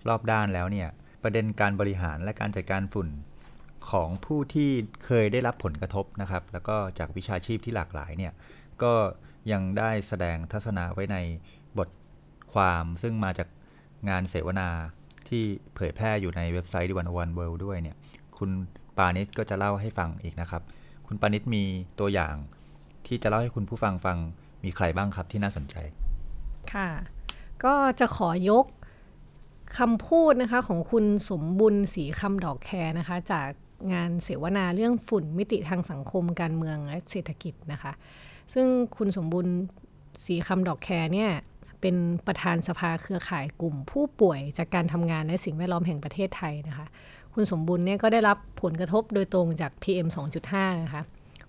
[0.09, 0.89] รอบด้านแล้วเนี่ย
[1.23, 3.09] ประเด็นการบริหารและการจัดการฝุ่น
[3.91, 4.71] ของผู้ที่
[5.05, 8.33] เคยได้รับผลกระทบนะครับ แล้วก็จากวิชาชีพที่หลากหลายเนี่ย
[8.83, 8.93] ก็
[9.53, 11.17] ยังได้แสดงทัศนะไว้ใน
[11.79, 11.89] บท
[12.53, 13.49] ความซึ่งมาจาก
[14.09, 14.69] งานเสวนา
[15.35, 17.97] ที่เผยแพร่อยู่ในเว็บไซต์ดิวันวันเวิลด์ด้วยเนี่ย
[18.39, 18.51] คุณ
[18.97, 20.63] ปานิชก็จะเล่าให้ฟังอีกนะครับ
[21.07, 21.65] คุณปานิชมี
[22.01, 22.35] ตัวอย่าง
[23.07, 24.17] ที่จะเล่าให้คุณผู้ฟังฟัง
[24.65, 25.77] มีใครบ้างครับที่น่าสนใจ
[26.73, 26.89] ค่ะ
[27.65, 28.67] ก็จะขอยก
[29.79, 33.49] คำพูดนะคะของคุณสมบุญสีคำดอกแคนะคะ จาก
[33.93, 37.93] งานเสวนาเรื่องฝุ่นมิติทางสังคมการเมืองและเศรษฐกิจนะคะ
[38.55, 39.47] ซึ่งคุณสมบุญ
[40.25, 41.31] สีคำดอกแคเนี่ย
[41.85, 46.87] เป็นประธานสภาเครือข่ายกลุ่ม ผู้ป่วยจากการทำงานและสิ่งแวดล้อมแห่งประเทศไทยนะคะ
[47.35, 50.09] คุณสมบุญเนี่ยก็ได้รับผลกระทบโดยตรงจาก PM
[50.45, 51.03] 2.5 นะคะ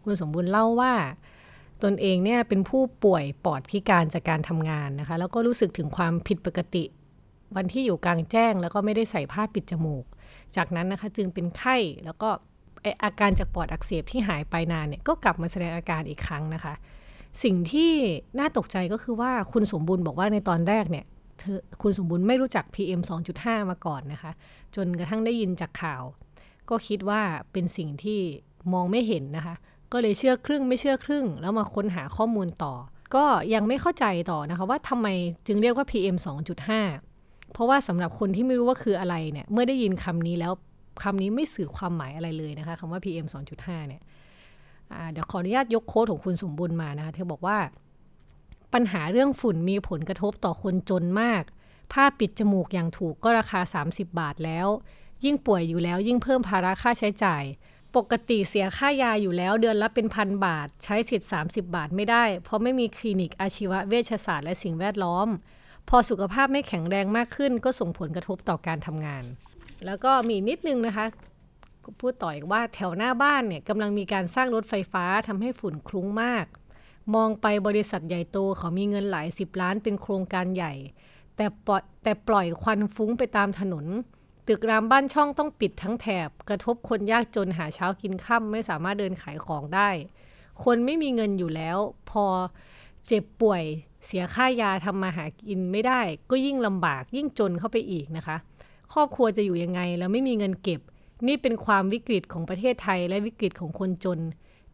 [0.03, 0.93] คุณสมบุญเล่าว่า
[1.83, 6.83] ตนเองเนี่ยเป็นผู้ป่วยปอดพิการจากการทำงานนะคะ แล้วก็รู้สึกถึงความผิดปกติ
[7.55, 10.05] วันที่อยู่กลางแจ้ง แล้วก็ไม่ได้ใส่ผ้าปิดจมูก
[10.55, 12.29] จากนั้นนะคะจึงเป็นไข้แล้วก็
[13.03, 16.73] อาการจากปอดอักเสบที่หายไปนานเนี่ยก็กลับมาแสดงอาการอีกครั้งนะคะ
[17.43, 17.91] สิ่งที่
[18.39, 21.05] น่าตกใจก็คือว่าคุณสมบุญบอกว่าในตอนแรกเนี่ย
[21.39, 23.01] เธอคุณสมบูรณ์ไม่รู้จัก PM
[23.35, 24.31] 2.5 มาก่อนนะคะ
[24.75, 26.03] จนกระทั่งได้ยินจากข่าว
[26.69, 28.19] ก็คิดว่าเป็นสิ่งที่
[28.73, 29.55] มองไม่เห็นนะคะ
[29.91, 32.73] ก็เลยเชื่อครึ่งไม่เชื่อครึ่ง แล้วมาค้นหาข้อมูลต่อ
[33.15, 35.07] ก็ยังไม่เข้าใจต่อนะคะว่าทำไม
[35.47, 36.15] จึงเรียกว่า PM
[36.85, 40.53] 2.5 เพราะว่าสำหรับคนที่ไม่รู้ว่าคืออะไรเนี่ย เมื่อได้ยินคำนี้แล้ว
[41.03, 43.27] คำนี้ไม่สื่อความหมายอะไรเลยนะคะคำว่า PM
[43.57, 44.01] 2.5 เนี่ย
[45.11, 47.57] เดี๋ยวขออนุญาตยกโค้ดของคุณสมบุญมานะคะเธอบอกว่า
[48.73, 51.43] ปัญหาเรื่องฝุ่นมีผลกระทบต่อคนจนมาก
[51.93, 54.67] ผ้าปิดจมูกอย่างถูกก็ราคา 30 บาทแล้ว
[55.25, 57.43] ยิ่งป่วยอยู่แล้วยิ่งเพิ่มภาระค่าใช้จ่าย
[57.95, 65.27] ปกติเสียค่ายาอยู่แล้วเดือนละเป็นพันบาท ใช้สิทธิ์ 30 บาทไม่ได้ เพราะไม่มีคลินิกอาชีวะเวชศาสตร์และสิ่งแวดล้อม
[65.89, 69.23] พอสุขภาพไม่แข็งแรงมากขึ้น ก็ส่งผลกระทบต่อการทำงาน
[69.85, 71.05] แล้วก็มีนิดนึงนะคะ
[71.99, 76.45] พูดต่ออีกว่าแถวหน้าบ้านเนี่ยกำลังมีการสร้างรถไฟฟ้าทำให้ฝุ่นคลุ้งมาก
[77.15, 80.73] มองไปบริษัทใหญ่โตเขามีเงินหลายสิบล้านเป็นโครงการใหญ่
[81.35, 83.85] แต่ปล่อยแต่ปล่อยควันฟุ้งไปตามถนน
[84.47, 89.89] ตึกรามบ้านช่องต้องปิดทั้งแถบ กระทบคนยากจนหาเช้ากินค่ำไม่สามารถเดินขายของได้
[90.63, 91.77] คนไม่มีเงินอยู่แล้ว
[92.09, 92.25] พอ
[93.07, 93.63] เจ็บป่วย
[94.05, 98.37] เสียค่ายาทำมาหากินไม่ได้ ก็ยิ่งลำบากยิ่งจนเข้าไปอีกนะคะ
[98.93, 100.81] ครอบครัวจะอยู่ยังไงแล้วไม่มีเงินเก็บ
[101.27, 104.19] นี่เป็นความวิกฤตของประเทศไทยและวิกฤตของคนจน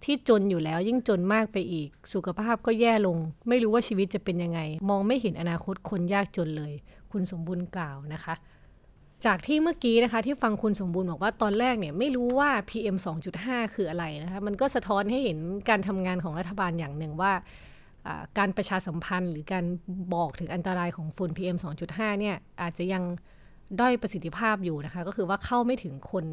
[0.03, 3.17] ที่จนอยู่แล้วยิ่งจนมากไปอีก สุขภาพก็แย่ลง
[3.49, 6.73] ไม่รู้ว่าชีวิตจะเป็นยังไง มองไม่เห็นอนาคตคนยากจนเลย
[7.11, 8.33] คุณสมบูรณ์กล่าวนะคะ
[9.25, 12.95] จากที่เมื่อกี้นะคะ ที่ฟังคุณสมบูรณ์บอกว่าตอนแรกเนี่ยไม่รู้ว่า PM
[13.35, 15.37] 2.5 คืออะไรนะคะมันก็สะท้อนให้เห็น
[15.69, 17.33] การทำงานของรัฐบาลอย่างหนึ่งว่า
[18.37, 19.65] การประชาสัมพันธ์หรือการ
[20.13, 23.03] บอกถึงอันตรายของฝุ่น PM 2.5 เนี่ยอาจจะยัง
[23.79, 26.25] ด้อยประสิทธิภาพอยู่นะคะ ก็คือว่าเข้าไม่ถึงคน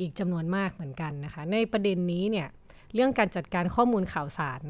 [0.00, 2.48] อีกจำนวนมากเหมือนกันนะคะ ในประเด็นนี้เนี่ย
[2.94, 4.62] เรื่องการจัดการข้อมูลข่าวสาร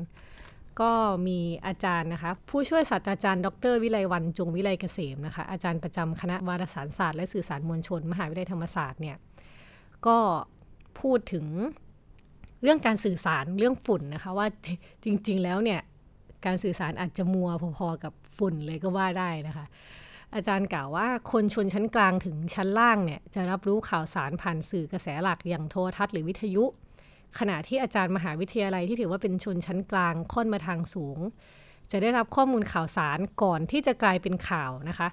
[0.81, 0.93] ก็
[1.27, 9.17] มีอาจารย์นะคะ ผู้ช่วยศาสตราจารย์ ดร วิไลวันจงวิไลเกษมนะคะ อาจารย์ประจำคณะวารสารศาสตร์และสื่อสารมวลชน มหาวิทยาลัยธรรมศาสตร์เนี่ย
[10.07, 10.19] ก็
[11.01, 11.47] พูดถึง
[12.63, 14.47] เรื่องการสื่อสารเรื่องฝุ่นนะคะว่า
[15.05, 15.81] จริง ๆ แล้วเนี่ย
[16.47, 19.67] การสื่อสารอาจจะมัวพอๆกับฝุ่นเลยก็ว่าได้นะคะ
[20.35, 26.65] อาจารย์กล่าวว่าคนชนชั้นกลางถึงชั้นล่างเนี่ยจะรับรู้ข่าวสารผ่านสื่อกระแสหลักอย่างโทรทัศน์หรือวิทยุ
[27.39, 31.19] ขณะที่อาจารย์มหาวิทยาลัยที่ถือว่าเป็นชนชั้นกลางค่อนมาทางสูง
[31.91, 35.09] จะได้รับข้อมูลข่าวสารก่อนที่จะกลายเป็นข่าวนะคะ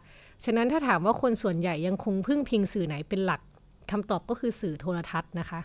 [0.46, 3.42] ฉะนั้นถ้าถามว่าคนส่วนใหญ่ยังคงพึ่งพิงสื่อไหนเป็นหลัก
[3.92, 5.60] คำตอบก็คือสื่อโทรทัศน์นะคะ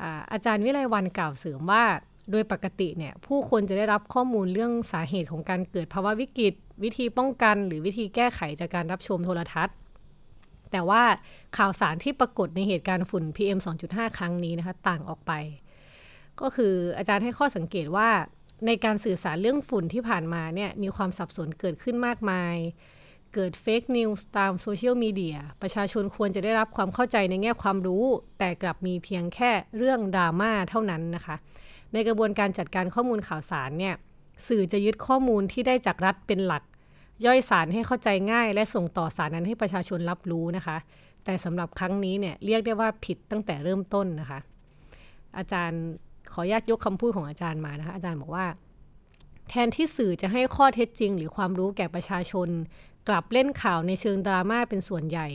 [0.00, 1.84] อาอาจารย์วิไลวันกล่าวเสริมว่า
[2.30, 9.76] โดยปกติเนี่ยผู้คนจะได้รับข้อมูลเรื่องสาเหตุของการเกิดภาวะวิกฤต วิธีป้องกันหรือวิธีแก้ไขจากการรับชมโทรทัศน์
[10.72, 11.02] แต่ว่า
[11.56, 13.58] ข่าวสารที่ปรากฏในเหตุการณ์ฝุ่น PM
[13.88, 15.32] 2.5 ครั้งนี้นะคะต่างออกไป
[16.40, 18.08] ก็คืออาจารย์ให้ข้อสังเกตว่า
[18.66, 22.56] ในการสื่อสารเรื่องฝุ่นที่ผ่านมาเนี่ยมีความสับสนเกิดขึ้นมากมาย
[23.34, 28.04] เกิด fake news ตาม social media ประชาชนควรจะได้รับความเข้าใจในแง่ความรู้
[28.38, 31.36] แต่กลับมีเพียงแค่เรื่องดราม่าเท่านั้นนะคะ
[31.96, 33.94] ในกระบวนการจัดการข้อมูลข่าวสารเนี่ย
[34.48, 36.62] สื่อจะยึดข้อมูลที่ได้จากรัฐเป็นหลัก
[37.26, 40.76] ย่อยสารให้เข้าใจง่าย และส่งต่อสารนั้นให้ประชาชนรับรู้นะคะ
[41.24, 44.40] แต่สำหรับครั้งนี้เนี่ยเรียกได้ว่าผิดตั้งแต่เริ่มต้นนะคะ
[45.38, 45.82] อาจารย์
[46.32, 48.46] ขออนุญาตยกคำพูดของอาจารย์มานะคะ อาจารย์บอกว่า
[49.48, 52.48] แทนที่สื่อจะให้ข้อเท็จจริง หรือความรู้แก่ประชาชน
[53.08, 55.28] กลับเล่นข่าวในเชิงดราม่าเป็นส่วนใหญ่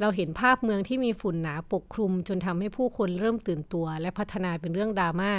[0.00, 5.32] เราเห็นภาพเมืองที่มีฝุ่นหนาปกคลุม จนทำให้ผู้คนเริ่มตื่นตัว และพัฒนาเป็นเรื่องดราม่า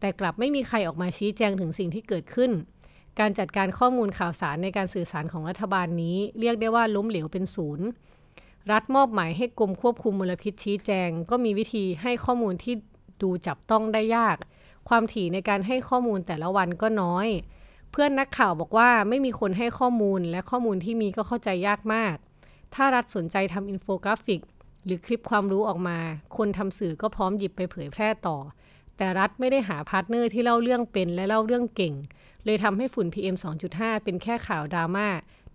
[0.00, 2.50] แต่กลับไม่มีใครออกมาชี้แจงถึงสิ่งที่เกิดขึ้น
[3.20, 7.86] การจัดการข้อมูลข่าวสารในการสื่อสารของรัฐบาลนี้ เรียกได้ว่าล้มเหลวเป็นศูนย์
[8.72, 12.74] รัฐมอบหมายให้กรมควบคุมมลพิษชี้แจง ก็มีวิธีให้ข้อมูลที่
[13.22, 14.36] ดูจับต้องได้ยาก
[14.88, 17.28] ความถี่ในการให้ข้อมูลแต่ละวันก็น้อย
[17.90, 22.16] เพื่อนนักข่าวบอกว่าไม่มีคนให้ข้อมูลและข้อมูลที่มีก็เข้าใจยากมาก
[22.74, 24.40] ถ้ารัฐสนใจทำอินโฟกราฟิก
[24.84, 25.98] หรือคลิปความรู้ออกมา
[26.36, 28.36] คนทำสื่อก็พร้อมหยิบไปเผยแพร่ต่อ
[28.96, 31.94] แต่รัฐไม่ได้หา partner ที่เล่าเรื่องเป็นและเล่าเรื่องเก่ง
[32.44, 33.36] เลยทำให้ฝุ่น PM
[33.70, 35.06] 2.5 เป็นแค่ข่าวดราม่า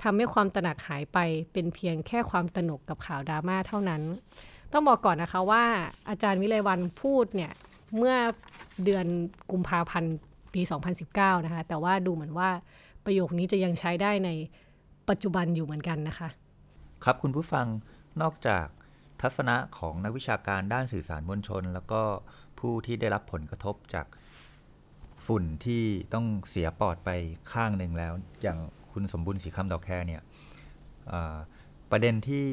[0.04, 1.17] ทำให้ความตระหนักหายไป
[1.54, 4.02] เป็นเพียงแค่ความตระหนกกับข่าวดราม่าเท่านั้น
[4.73, 5.63] ต้องบอกก่อนนะคะว่า
[6.10, 7.52] อาจารย์วิไลวันพูดเนี่ย
[7.97, 8.15] เมื่อ
[8.84, 9.06] เดือน
[9.52, 10.15] กุมภาพันธ์
[10.54, 10.62] ปี
[11.04, 12.49] 2019 นะคะ แต่ว่าดูเหมือนว่า
[13.06, 14.30] ประโยคนี้จะยังใช้ได้ใน
[15.10, 16.30] ปัจจุบันอยู่เหมือนกันนะคะ
[17.04, 17.65] ครับคุณผู้ฟัง
[18.21, 18.65] นอกจาก
[19.21, 22.02] ทัศนะของนักวิชาการด้านสื่อสารมวลชน แล้วก็
[22.60, 24.08] ผู้ที่ได้รับผลกระทบจาก
[25.26, 27.10] ฝุ่นที่ต้องเสียปอดไป
[27.52, 28.58] ข้างหนึ่งแล้ว อย่าง
[28.91, 30.22] คุณสมบุญสีคำดอกแคเนี่ย
[31.91, 32.48] ประเด็นที่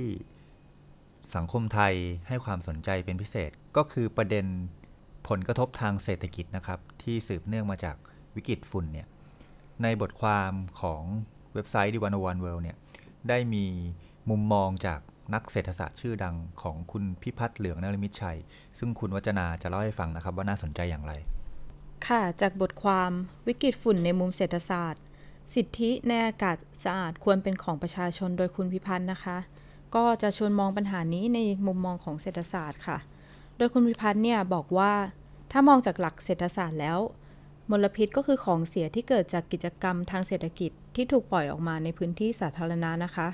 [1.36, 1.94] สังคมไทย
[2.28, 4.46] ให้ความสนใจเป็นพิเศษก็คือประเด็น
[5.28, 7.96] ผลกระทบทางเศรษฐกิจนะครับ ที่สืบเนื่องมาจาก
[8.36, 9.06] วิกฤตฝุ่นเนี่ย
[9.82, 11.02] ในบทความของ
[11.54, 12.76] เว็บไซต์ดิวันวันเวิลด์เนี่ย
[13.28, 13.64] ได้มี
[14.30, 15.00] มุมมองจาก
[15.34, 18.38] นักเศรษฐศาสตร์ชื่อดังของคุณพิพัฒน์เหลืองนรมิตชัย
[18.78, 21.12] ซึ่งคุณวัจนาจะเล่าให้ฟังนะครับว่าน่าสนใจอย่างไร
[22.06, 23.10] ค่ะ จากบทความ
[23.46, 25.02] วิกฤตฝุ่นในมุมเศรษฐศาสตร์
[25.54, 29.36] สิทธิในอากาศสะอาดควรเป็นของประชาชนโดยคุณพิพัฒน์นะคะ
[29.94, 32.98] ก็จะชวนมองปัญหานี้ในมุมมองของเศรษฐศาสตร์ค่ะ
[33.56, 34.92] โดยคุณพิพัฒน์เนี่ยบอกว่า
[35.52, 36.98] ถ้ามองจากหลักเศรษฐศาสตร์แล้ว
[37.70, 43.28] มลพิษก็คือของเสียที่เกิดจากกิจกรรมทางเศรษฐกิจที่ถูกปล่อยออกมาในพื้นที่สาธารณะนะคะ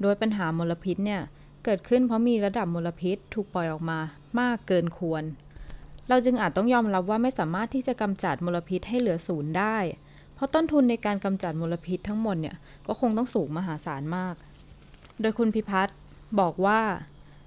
[0.00, 1.20] โดยปัญหามลพิษเนี่ย
[1.64, 3.98] เกิดขึ้นเพราะมีระดับมลพิษถูกปล่อยออกมา
[4.40, 5.24] มากเกินควร
[6.08, 9.76] เราจึงอาจต้องยอมรับว่าไม่สามารถที่จะกำจัดมลพิษให้เหลือศูนย์ได้
[10.34, 14.34] เพราะต้นทุนในการกำจัดมลพิษทั้งหมดเนี่ยก็คงต้องสูงมหาศาลมาก
[15.20, 15.96] โดยคุณพิพัฒน์
[16.40, 16.80] บอกว่า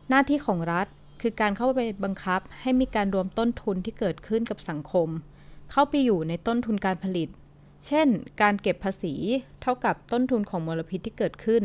[0.10, 0.88] หน้าที่ของรัฐ
[1.22, 5.10] คือการเข้าไปบังคับให้มีการรวมต้นทุนที่เกิดขึ้นกับสังคม
[5.72, 7.30] เข้าไปอยู่ในต้นทุนการผลิต
[7.88, 8.08] เช่น
[8.42, 9.14] การเก็บภาษี
[9.62, 11.64] เท่ากับต้นทุนของมลพิษที่เกิดขึ้น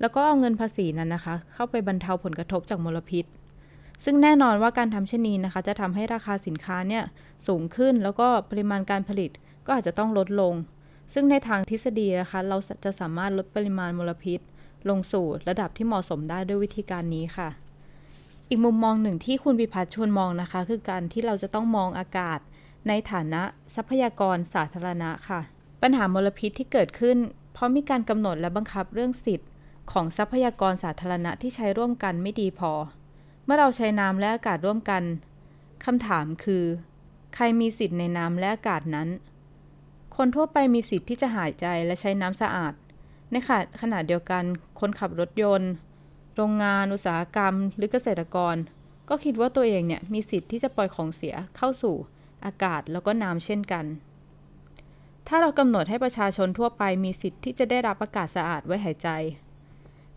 [0.00, 3.24] แล้วก็เอาเงินภาษีนั้นนะคะ เข้าไปบรรเทาผลกระทบจากมลพิษ
[4.04, 7.04] ซึ่งแน่นอนว่าการทำเช่นนี้นะคะ จะทำให้ราคาสินค้าเนี่ย
[7.46, 9.30] สูงขึ้นแล้วก็ปริมาณการผลิต
[9.66, 10.54] ก็อาจจะต้องลดลง
[11.12, 14.40] ซึ่งในทางทฤษฎีนะคะ เราจะสามารถลดปริมาณมลพิษ
[14.88, 17.48] ลงสู่ระดับที่เหมาะสมได้ด้วยวิธีการนี้ค่ะ
[18.48, 22.38] อีกมุมมองหนึ่งที่คุณพิพัฒน์ชวนมองนะคะ คือการที่เราจะต้องมองอากาศ
[22.88, 23.42] ในฐานะ
[23.74, 25.40] ทรัพยากรสาธารณะค่ะ
[25.82, 27.18] ปัญหามลพิษที่เกิดขึ้น
[27.52, 29.46] เพราะมีการกำหนดและบังคับเรื่องสิทธิ
[29.92, 32.72] ของทรัพยากรสาธารณะที่ใช้ร่วมกันไม่ดีพอ
[33.44, 35.02] เมื่อเราใช้น้ำและอากาศร่วมกัน
[35.84, 36.64] คำถามคือ
[37.34, 39.08] ใครมีสิทธิ์ในน้ำและอากาศนั้น
[40.16, 42.74] คนทั่วไปมีสิทธิ์ที่จะหายใจและใช้น้ำสะอาด
[43.30, 43.36] ใน
[43.80, 44.44] ขณะเดียวกัน
[44.80, 45.72] คนขับรถยนต์
[46.36, 48.56] โรงงาน อุตสาหกรรม หรือเกษตรกร
[49.08, 51.96] ก็คิดว่าตัวเองเนี่ยมีสิทธิ์ที่จะปล่อยของเสียเข้าสู่
[52.44, 53.84] อากาศแล้วก็น้ำเช่นกัน
[55.28, 59.08] ถ้าเรากำหนดให้ประชาชนทั่วไปมีสิทธิ์ที่จะได้รับอากาศสะอาดไว้หายใจ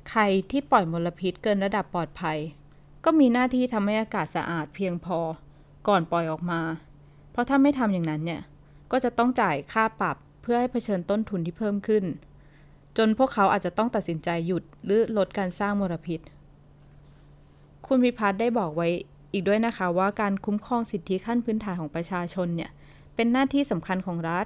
[0.10, 2.38] ใครที่ปล่อยมลพิษเกินระดับปลอดภัย
[3.06, 5.20] ก็มีหน้าที่ทำให้อากาศสะอาดเพียงพอ
[5.88, 6.62] ก่อนปล่อยออกมา
[7.32, 8.42] เพราะถ้าไม่ทำอย่างนั้นเนี่ย
[8.92, 12.04] ก็จะต้องจ่ายค่าปรับเพื่อให้เผชิญต้นทุนที่เพิ่มขึ้น
[12.98, 16.20] จนพวกเขาอาจจะต้องตัดสินใจหยุดหรือลดการสร้างมลพิษ
[17.88, 18.88] คุณพิพัฒน์ได้บอกไว้
[19.34, 22.72] อีกด้วยนะคะว่าการคุ้มครองสิทธิขั้นพื้นฐานของประชาชนเนี่ย
[23.16, 24.46] เป็นหน้าที่สำคัญของรัฐ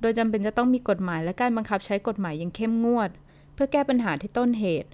[0.00, 4.90] โดยจำเป็นจะต้องมีกฎหมายและการบังคับใช้กฎหมายอย่างเข้มงวดเเพื่อแก้ปัญหาที่ต้นเหตุ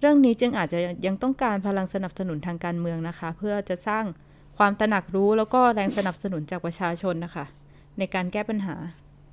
[0.00, 4.04] เรื่องนี้จึงอาจจะยังต้องการพลังสนับสนุนทางการเมืองนะคะ เพื่อจะสร้าง
[4.58, 7.44] ความตระหนักรู้แล้วก็แรงสนับสนุนจากประชาชนนะคะ
[7.98, 8.76] ในการแก้ปัญหา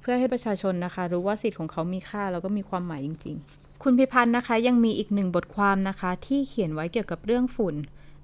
[0.02, 7.76] เพื่อให้ประชาชนนะคะ รู้ว่าสิทธิ์ของเขามีค่าแล้วก็มีความหมายจริง ๆ คุณพิพัฒน์นะคะ ยังมีอีกหนึ่งบทความนะคะ ที่เขียนไว้เกี่ยวกับเรื่องฝุ่น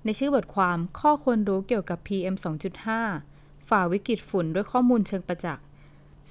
[0.05, 2.35] ในชื่อบทความข้อควรรู้เกี่ยวกับ PM
[3.01, 5.63] 2.5 ฝ่าวิกฤตฝุ่นด้วยข้อมูลเชิงประจักษ์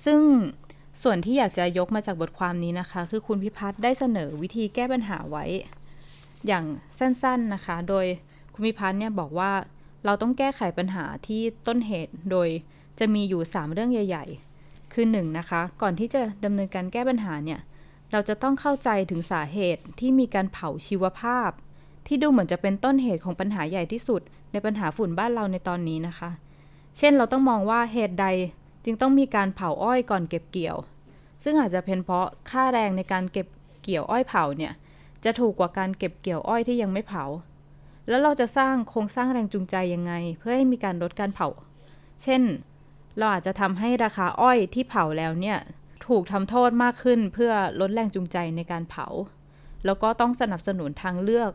[0.04, 0.20] ซึ่ง
[1.02, 5.44] ส่วนที่อยากจะยกมาจากบทความนี้นะคะ คือคุณพิพัฒน์ได้เสนอวิธีแก้ปัญหาไว้
[6.46, 6.64] อย่าง
[6.98, 8.06] สั้นๆนะคะ โดย
[8.52, 9.52] คุณพิพัฒน์เนี่ยบอกว่า
[10.04, 12.48] เราต้องแก้ไขปัญหาที่ต้นเหตุโดย
[12.98, 14.24] จะมีอยู่ 3 เรื่องใหญ่
[14.60, 17.60] ๆ คือ1นนะคะ ก่อนที่จะดำเนินการแก้ปัญหาเนี่ย
[18.12, 21.50] เราจะต้องเข้าใจถึงสาเหตุที่มีการเผาชีวภาพ
[22.06, 24.20] ที่ดูเหมือนจะเป็นต้นเหตุของปัญหาใหญ่ที่สุด
[24.52, 26.30] ในปัญหาฝุ่นบ้านเราในตอนนี้นะคะ
[26.98, 28.26] เช่นเราต้องมองว่าเหตุใด
[28.84, 30.76] จึงต้องมีการเผาอ้อยก่อนเก็บเกี่ยว
[31.42, 33.46] ซึ่งอาจจะเป็นเพราะค่าแรงในการเก็บ
[33.82, 34.72] เกี่ยวอ้อยเผาเนี่ย
[35.24, 37.24] จะถูกกว่าการเก็บเกี่ยวอ้อยที่ยังไม่เผา
[38.08, 41.48] แล้วเราจะสร้างโครงสร้างแรงจูงใจยังไง เพื่อให้มีการลดการเผา
[42.22, 42.42] เช่น
[43.18, 45.58] เราอาจจะทำให้ราคาอ้อยที่เผาแล้วเนี่ย
[46.06, 49.06] ถูกทำโทษมากขึ้นเพื่อลดแรงจูงใจในการเผา
[49.84, 51.50] แล้วก็ต้องสนับสนุนทางเลือก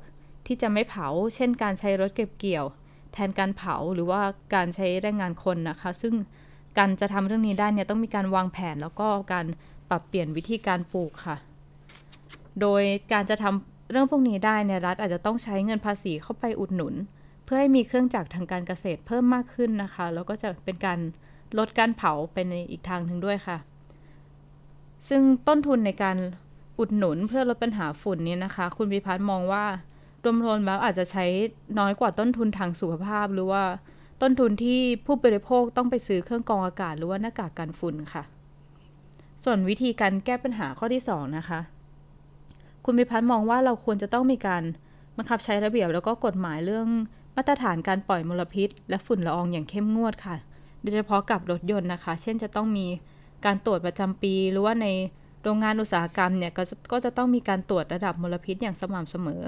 [0.45, 2.65] ที่จะไม่เผา เช่น การใช้รถเก็บเกี่ยว
[3.13, 4.21] แทนการเผาหรือว่า
[4.55, 6.13] การใช้แรงงานคนนะคะ ซึ่ง
[6.77, 9.45] การจะทำเรื่องนี้ได้เนี่ยต้องมีการวางแผนแล้วก็การ
[9.89, 11.37] ปรับเปลี่ยนวิธีการปลูกค่ะ
[12.61, 12.81] โดย
[13.13, 16.93] การจะทำเรื่องพวกนี้ได้เนี่ยรัฐอาจจะต้องใช้เงินภาษีเข้าไปอุดหนุน
[17.45, 20.99] เพื่อให้มีเครื่องจักรทางการเกษตรเพิ่มมากขึ้นนะคะ แล้วก็จะเป็นการ
[21.57, 23.57] ลดการเผาไปในอีกทางหนึ่งด้วยค่ะ
[25.09, 26.17] ซึ่งต้นทุนในการ
[26.79, 29.65] อุดหนุนเพื่อลดปัญหาฝุ่นนี้นะคะ คุณพิพัฒน์มองว่า
[30.45, 31.25] รวมๆแล้วอาจจะใช้
[31.79, 33.63] น้อยกว่าต้นทุนทางสุขภาพหรือว่า
[34.21, 38.23] ต้นทุนที่ผู้บริโภคต้องไปซื้อเครื่องกรองอากาศหรือว่าหน้ากากกันฝุ่นค่ะ
[39.43, 41.59] ส่วนวิธีการแก้ปัญหาข้อที่ 2 นะคะ
[42.85, 44.63] คุณพิพัฒน์มองว่าเราควรจะต้องมีการ
[45.17, 46.87] บังคับใช้ระเบียบแล้วก็กฎหมายเรื่อง
[47.35, 50.35] มาตรฐานการปล่อยมลพิษ และฝุ่นละอองอย่างเข้มงวดค่ะ
[50.81, 52.85] โดยเฉพาะกับรถยนต์นะคะ เช่นจะต้องมี
[53.45, 54.87] การตรวจประจำปี หรือว่าใน
[55.43, 56.59] โรงงานอุตสาหกรรมเนี่ยก
[56.91, 59.43] ก็จะต้องมีการตรวจระดับมลพิษอย่างสม่ำเสมอ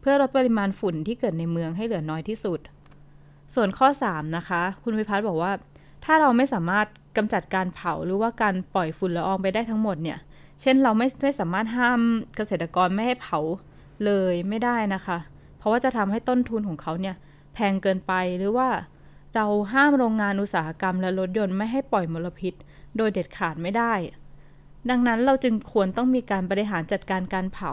[0.00, 2.60] เพื่อลดปริมาณฝุ่นที่เกิดในเมืองให้เหลือน้อยที่สุด
[3.54, 5.52] ส่วนข้อ 3 นะคะ คุณวิพัฒน์บอกว่า
[6.04, 10.18] ถ้าเราไม่สามารถกำจัดการเผาหรือว่าการปล่อยฝุ่นละอองไปได้ทั้งหมดเนี่ย
[10.60, 12.00] เช่นเราไม่ไม่สามารถห้าม
[12.36, 13.38] เกษตรกรไม่ให้เผา
[14.04, 15.18] เลยไม่ได้นะคะ
[15.58, 17.16] เพราะว่าจะทำให้ต้นทุนของเขาเนี่ย
[17.54, 18.68] แพงเกินไปหรือว่า
[19.34, 22.54] เราห้ามโรงงานอุตสาหกรรมและรถยนต์ไม่ให้ปล่อยมลพิษ
[22.96, 23.94] โดยเด็ดขาดไม่ได้
[24.90, 27.72] ดังนั้นเราจึงควรต้องมีการบริหารจัดการการเผา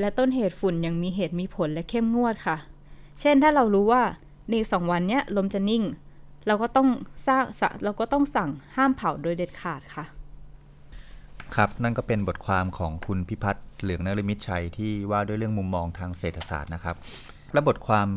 [0.00, 2.56] และต้นเหตุฝุ่นอย่างมีเหตุมีผลและเข้มงวดค่ะ
[3.20, 4.02] เช่นถ้าเรารู้ว่า
[4.50, 5.82] ในสองวันเนี้ยลมจะนิ่ง
[6.46, 6.88] เราก็ต้อง
[7.26, 7.44] สร้าง
[7.84, 10.04] เราก็ต้องสั่งห้ามเผาโดยเด็ดขาดค่ะ
[11.54, 16.96] ครับนั่นก็เป็นบทความของคุณพิพัฒน์เหลืองนฤมิตชัยที่ว่าด้วยเรื่องมุมมองทางเศรษฐศาสตร์นะครับ
[17.52, 18.08] และบทความ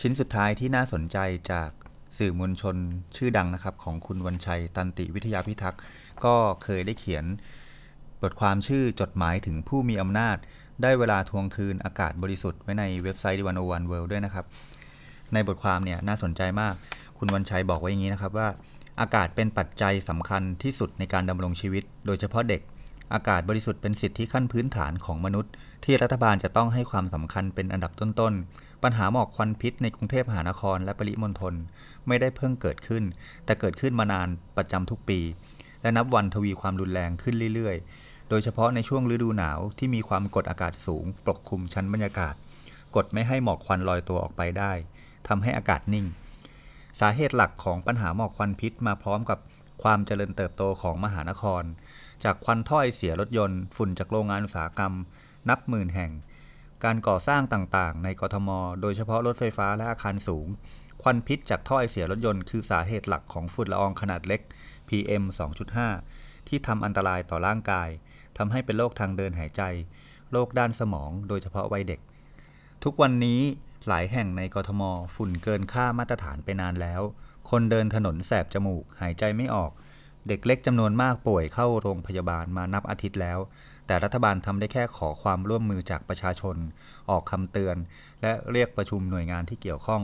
[0.00, 1.18] ชิ้นสุดท้ายที่น่าสนใจ
[1.52, 1.70] จาก
[2.18, 2.76] สื่อมวลชน
[3.16, 5.80] ชื่อดังนะครับ ของคุณวันชัยตันติวิทยาพิทักษ์
[6.24, 7.24] ก็เคยได้เขียน
[8.22, 10.36] บทความชื่อจดหมายถึงผู้มีอำนาจ
[10.82, 14.44] ได้เวลาทวงคืนอากาศบริสุทธิ์ไว้ในเว็บไซต์วันโอวันเวิลด์ด้วยนะครับ
[15.32, 16.74] ในบทความเนี่ยน่าสนใจมาก
[17.18, 18.48] คุณวันชัยบอกไว้อย่างนี้นะครับว่า
[19.00, 22.60] อากาศเป็นปัจจัยสำคัญที่สุดในการดำรงชีวิต โดยเฉพาะเด็ก
[23.14, 25.52] อากาศบริสุทธิ์เป็นสิทธิขั้นพื้นฐานของมนุษย์
[25.84, 31.54] ที่รัฐบาลจะต้องให้ความสำคัญเป็นอันดับต้นๆ ปัญหาหมอกควันพิษในกรุงเทพมหานครและปริมณฑล
[32.06, 33.04] ไม่ได้เพิ่งเกิดขึ้น
[33.44, 35.20] แต่เกิดขึ้นมานานประจำทุกปี
[35.82, 42.34] และนับวันทวีความรุนแรงขึ้นเรื่อยๆ โดยเฉพาะในช่วงฤดูหนาวที่มีความกดอากาศสูง ปกคลุมชั้นบรรยากาศ
[42.96, 44.72] กดไม่ให้หมอกควันลอยตัวออกไปได้
[45.28, 46.06] ทำให้อากาศนิ่ง
[47.00, 49.38] สาเหตุหลักของปัญหาหมอกควันพิษมาพร้อมกับ
[49.82, 51.62] ความเจริญเติบโตของมหานคร
[52.24, 54.92] จากควันถ้อยเสียรถยนต์ ฝุ่นจากโรงงานอุตสาหกรรม
[55.48, 56.12] นับหมื่นแห่ง
[56.84, 58.48] การก่อสร้างต่างๆ ในกทม
[58.80, 60.46] โดยเฉพาะรถไฟฟ้าและอาคารสูง
[61.02, 64.40] ควันพิษจากถ้อยเสียรถยนต์คือสาเหตุหลักของฝุ่นละอองขนาดเล็ก
[64.88, 65.24] PM
[65.86, 67.88] 2.5 ที่ทำอันตรายต่อร่างกาย
[68.38, 69.62] ทำให้เป็นโรคทางเดินหายใจ
[70.32, 72.00] โรคด้านสมอง โดยเฉพาะวัยเด็ก
[72.84, 73.40] ทุกวันนี้
[73.88, 74.82] หลายแห่งในกทม
[75.14, 77.02] ฝุ่นเกินค่ามาตรฐานไปนานแล้ว
[77.50, 79.72] คนเดินถนนแสบจมูก หายใจไม่ออก
[80.28, 83.38] เด็กเล็กจำนวนมากป่วยเข้าโรงพยาบาลมานับอาทิตย์แล้ว
[83.86, 86.56] แต่รัฐบาลทำได้แค่ขอความร่วมมือจากประชาชน
[87.10, 87.76] ออกคำเตือน
[88.22, 90.02] และเรียกประชุมหน่วยงานที่เกี่ยวข้อง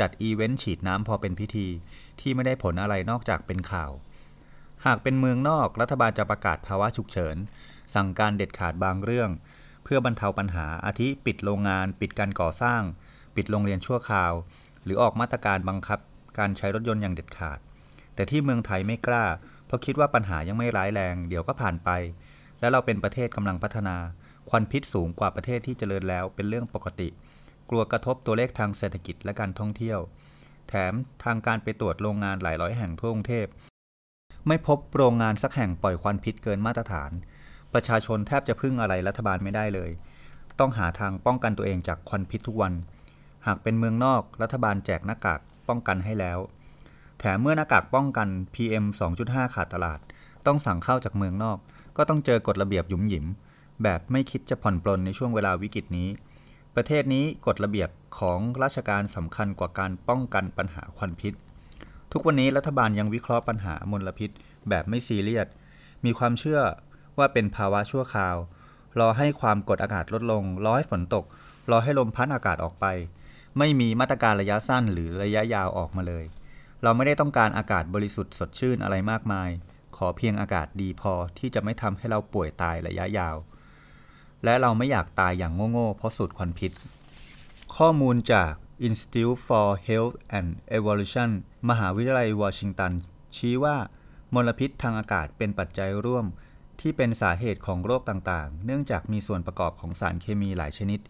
[0.00, 1.68] จัดอีเวนต์ฉีดน้ำพอเป็นพิธี
[2.20, 3.90] ที่ไม่ได้ผลอะไรนอกจากเป็นข่าว
[4.86, 7.36] หากเป็นเมืองนอกรัฐบาลจะประกาศภาวะฉุกเฉิน
[7.94, 9.30] สั่งการเด็ดขาดบางเรื่อง
[9.84, 12.82] เพื่อบรรเทาปัญหาอาทิปิดโรงงาน ปิดการก่อสร้าง
[13.36, 14.32] ปิดโรงเรียนชั่วคราว
[14.84, 15.98] หรือออกมาตรการบังคับ
[16.38, 17.58] การใช้รถยนต์อย่างเด็ดขาด
[18.14, 19.24] แต่ที่เมืองไทยไม่กล้า
[19.66, 21.90] เพราะคิดว่าปัญหายังไม่ร้ายแรง เดี๋ยวก็ผ่านไป
[22.60, 23.96] และเราเป็นประเทศกำลังพัฒนา
[24.50, 27.08] ควันพิษสูงกว่าประเทศที่เจริญแล้วเป็นเรื่องปกติ
[27.70, 29.98] กลัวกระทบตัวเลขทางเศรษฐกิจและการท่องเที่ยว
[30.68, 30.92] แถม
[31.24, 33.46] ทางการไปตรวจโรงงานหลายร้อยแห่งทั่วกรุงเทพ
[34.48, 37.10] ไม่พบโรงงานสักแห่งปล่อยควันพิษเกินมาตรฐาน
[37.72, 39.90] ประชาชนแทบจะพึ่งอะไรรัฐบาลไม่ได้เลย
[40.58, 42.72] ต้องหาทางป้องกันตัวเองจากควันพิษทุกวัน
[43.46, 46.38] หากเป็นเมืองนอกรัฐบาลแจกหน้ากากป้องกันให้แล้ว
[47.18, 48.84] แถมเมื่อหน้ากากป้องกัน PM
[49.20, 49.98] 2.5 ขาดตลาด
[50.46, 51.58] ต้องสั่งเข้าจากเมืองนอก
[51.96, 53.26] ก็ต้องเจอกฎระเบียบหยุมหยิม
[53.82, 56.08] แบบไม่คิดจะผ่อนปลนในช่วงเวลาวิกฤตนี้
[56.74, 61.32] ประเทศนี้กฎระเบียบของราชการสำคัญกว่าการป้องกันปัญหาควันพิษ
[62.12, 64.30] ทุกวันนี้รัฐบาลยังวิเคราะห์ปัญหามลพิษ
[64.68, 65.48] แบบไม่ซีเรียส
[66.04, 66.60] มีความเชื่อ
[67.18, 68.36] ว่าเป็นภาวะชั่วคราว
[69.00, 71.24] รอให้ความกดอากาศลดลง รอให้ฝนตก
[71.70, 72.86] รอให้ลมพัดอากาศออกไป
[73.58, 76.24] ไม่มีมาตรการระยะสั้นหรือระยะยาวออกมาเลย
[76.82, 79.50] เราไม่ได้ต้องการอากาศบริสุทธิ์สดชื่นอะไรมากมาย
[79.96, 83.36] ขอเพียงอากาศดีพอที่จะไม่ทำให้เราป่วยตายระยะยาว
[84.44, 86.72] และเราไม่อยากตายอย่างโง่ๆเพราะสูดควันพิษ
[87.76, 88.52] ข้อมูลจาก
[88.86, 91.30] Institute for Health and Evolution
[91.68, 92.92] มหาวิทยาลัยวอชิงตัน
[93.36, 93.76] ชี้ว่า
[94.34, 96.26] มลพิษทางอากาศเป็นปัจจัยร่วม
[96.80, 101.00] ที่เป็นสาเหตุของโรคต่างๆ เนื่องจากมีส่วนประกอบของสารเคมีหลายชนิด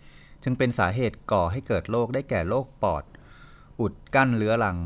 [0.44, 3.04] จึงเป็นสาเหตุก่อให้เกิดโรคได้แก่โรคปอด
[3.80, 4.78] อุดกั้นเรื้อรัง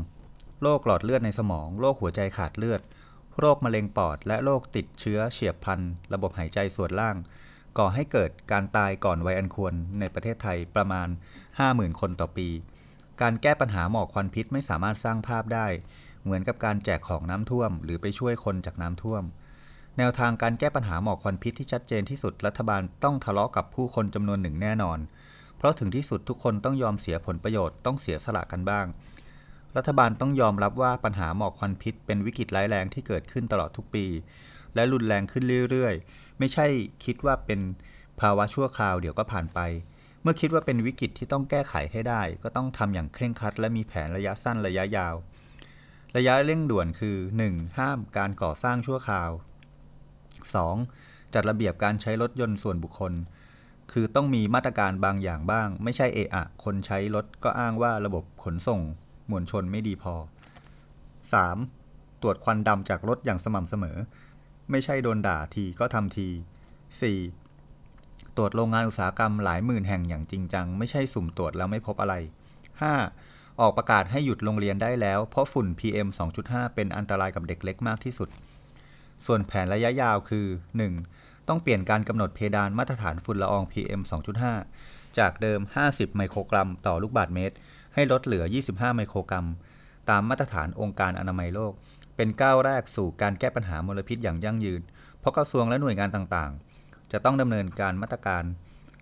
[0.63, 2.81] โรคหลอดเลือดในสมอง โรคหัวใจขาดเลือด
[3.39, 5.81] โรคมะเร็งปอด และโรคติดเชื้อเฉียบพลัน
[6.13, 7.15] ระบบหายใจส่วนล่าง
[7.77, 11.07] ก่อให้เกิดการตายก่อนวัยอันควรในประเทศไทยประมาณ
[11.53, 12.49] 50,000 คนต่อปี
[13.21, 15.67] การแก้ปัญหาหมอกควันพิษไม่สามารถสร้างภาพได้
[16.23, 19.23] เหมือนกับการแจกของน้ำท่วม หรือไปช่วยคนจากน้ำท่วม
[19.97, 24.99] แนวทางการแก้ปัญหาหมอกควันพิษที่ชัดเจนที่สุดรัฐบาลต้องทะเลาะกับผู้คนจำนวนหนึ่งแน่นอน
[25.59, 28.85] เพราะถึงที่สุดทุกคนต้องยอมเสียผลประโยชน์ต้องเสียสละกันบ้าง
[29.77, 34.05] รัฐบาลต้องยอมรับว่าปัญหาหมอกควันพิษ เป็นวิกฤตร้ายแรงที่เกิดขึ้นตลอดทุกปี
[34.75, 36.65] และรุนแรงขึ้นเรื่อยๆ ไม่ใช่
[37.05, 37.59] คิดว่าเป็น
[38.19, 39.59] ภาวะชั่วคราวเดี๋ยวก็ผ่านไป
[40.21, 45.15] เมื่อคิดว่าเป็นวิกฤตที่ต้องแก้ไขให้ได้ ก็ต้องทำอย่างเคร่งครัด และมีแผนระยะสั้นระยะยาว
[46.17, 47.17] ระยะเร่งด่วนคือ
[47.47, 47.77] 1.
[47.77, 49.29] ห้ามการก่อสร้างชั่วคราว
[50.51, 51.33] 2.
[51.33, 53.13] จัดระเบียบการใช้รถยนต์ส่วนบุคคล
[53.91, 58.81] คือต้องมีมาตรการบางอย่างบ้าง ไม่ใช่เอะอะคนใช้รถก็อ้างว่าระบบขนส่ง
[59.31, 60.13] มวลชนไม่ดีพอ
[61.37, 62.21] 3.
[62.21, 63.97] ตรวจควันดำจากรถอย่างสม่ำเสมอ
[64.71, 66.29] ไม่ใช่โดนด่าทีก็ทำที
[67.11, 68.37] 4.
[68.37, 72.15] ตรวจโรงงานอุตสาหกรรมหลายหมื่นแห่งอย่างจริงจัง ไม่ใช่สุ่มตรวจแล้วไม่พบอะไร
[72.87, 73.59] 5.
[73.61, 76.07] ออกประกาศให้หยุดโรงเรียนได้แล้ว เพราะฝุ่น PM
[76.41, 78.29] 2.5 เป็นอันตรายกับเด็กเล็กมากที่สุด
[79.25, 80.45] ส่วนแผนระยะยาวคือ
[80.87, 81.18] 1.
[81.49, 84.01] ต้องเปลี่ยนการกำหนดเพดานมาตรฐานฝุ่นละออง PM
[84.59, 87.55] 2.5 จากเดิม 50 ไมโครกรัมต่อลูกบาศก์เมตร
[87.93, 89.47] ให้ลดเหลือ 25 ไมโครกรัม
[90.09, 91.73] ตามมาตรฐานองค์การอนามัยโลก
[92.15, 94.81] เป็นก้าวแรกสู่การแก้ปัญหามลพิษอย่างยั่งยืน
[95.19, 98.43] เพราะกระทรวงและหน่วยงานต่างๆ จะต้องดำเนินการมาตรการ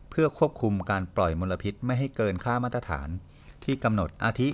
[0.10, 3.10] เพื่อควบคุมการปล่อยมลพิษไม่ให้เกินค่ามาตรฐาน
[3.64, 4.50] ที่กำหนดอาทิ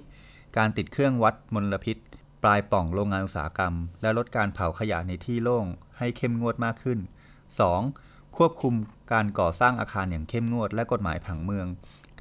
[0.57, 1.97] การติดเครื่องวัดมลพิษ
[2.43, 5.65] ปลายป่องโรงงานอุตสาหกรรม และลดการเผาขยะในที่โล่ง
[5.97, 6.99] ให้เข้มงวดมากขึ้น
[7.61, 8.37] 2.
[8.37, 8.73] ควบคุม
[9.11, 11.67] การก่อสร้างอาคารอย่างเข้มงวด และกฎหมายผังเมือง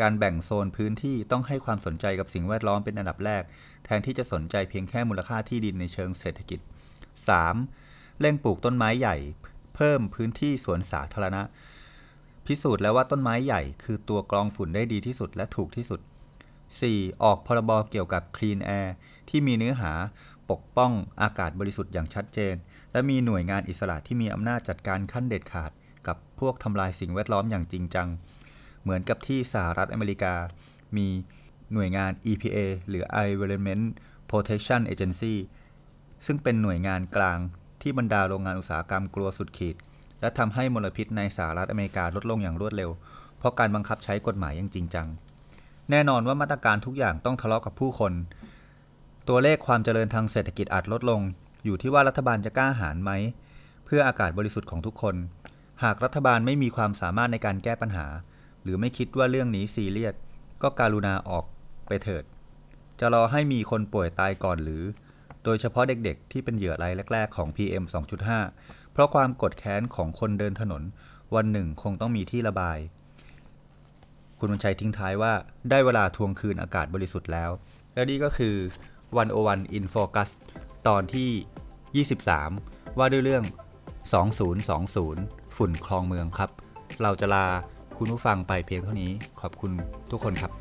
[0.00, 3.42] การแบ่งโซนพื้นที่ต้องให้ความสนใจกับสิ่งแวดล้อมเป็นอันดับแรก
[3.84, 6.60] แทนที่จะสนใจเพียงแค่มูลค่าที่ดินในเชิงเศรษฐกิจ
[7.40, 8.20] 3.
[8.20, 9.16] เร่งปลูกต้นไม้ใหญ่
[9.74, 11.42] เพิ่มพื้นที่สวนสาธารณะ
[12.46, 16.00] พิสูจน์แล้วว่าต้นไม้ใหญ่ คือตัวกรองฝุ่นได้ดีที่สุดและถูกที่สุด
[16.60, 17.22] 4.
[17.22, 18.88] ออกพรบเกี่ยวกับ Clean Air
[19.28, 19.92] ที่มีเนื้อหา
[20.50, 20.92] ปกป้อง
[21.22, 22.54] อากาศบริสุทธิ์อย่างชัดเจน
[22.92, 25.70] และมีหน่วยงานอิสระที่มีอำนาจจัดการขั้นเด็ดขาด
[26.06, 28.08] กับพวกทำลายสิ่งแวดล้อมอย่างจริงจัง
[28.82, 30.34] เหมือนกับที่สหรัฐอเมริกา
[30.96, 31.08] มี
[31.72, 33.84] หน่วยงาน EPA หรือ Environment
[34.30, 35.34] Protection Agency
[36.26, 37.38] ซึ่งเป็นหน่วยงานกลาง
[37.82, 39.76] ที่บรรดาโรงงานอุตสาหกรรมกลัวสุดขีด
[40.20, 42.90] และทำให้มลพิษในสหรัฐอเมริกาลดลงอย่างรวดเร็ว
[43.38, 45.06] เพราะการบังคับใช้กฎหมายอย่างจริงจัง
[45.90, 48.12] แน่นอนว่ามาตรการทุกอย่างต้องทะเลาะกับผู้คน
[49.28, 51.20] ตัวเลขความเจริญทางเศรษฐกิจอาจลดลง
[51.64, 53.10] อยู่ที่ว่ารัฐบาลจะกล้าหาญไหม
[53.84, 55.16] เพื่ออากาศบริสุทธิ์ของทุกคน
[55.82, 58.06] หากรัฐบาลไม่มีความสามารถในการแก้ปัญหา
[58.62, 60.14] หรือไม่คิดว่าเรื่องนี้ซีเรียส
[60.62, 61.44] ก็การุณาออก
[61.86, 62.24] ไปเถิด
[63.00, 64.82] จะรอให้มีคนป่วยตายก่อนหรือ
[65.44, 67.84] โดยเฉพาะเด็กๆ ที่เป็นเหยื่อรายแรก ๆ ของ PM
[68.38, 70.82] 2.5 เพราะความกดแค้นของคนเดินถนน
[71.34, 72.78] วันหนึ่งคงต้องมีที่ระบาย
[74.38, 75.32] คุณวันชัยทิ้งท้ายว่า
[75.70, 77.50] ได้เวลาทวงคืนอากาศบริสุทธิ์แล้ว
[77.94, 78.56] และนี่ก็คือ
[79.16, 80.28] 101 in focus
[80.88, 81.30] ตอนที่
[81.92, 83.44] 23 ว่าด้วยเรื่อง
[84.34, 86.50] 2020 ฝุ่นคลองเมืองครับ
[87.02, 87.46] เราจะลา
[87.98, 89.72] คุณผู้ฟังไปเพียงเท่านี้ขอบคุณ
[90.10, 90.52] ทุกคนครับ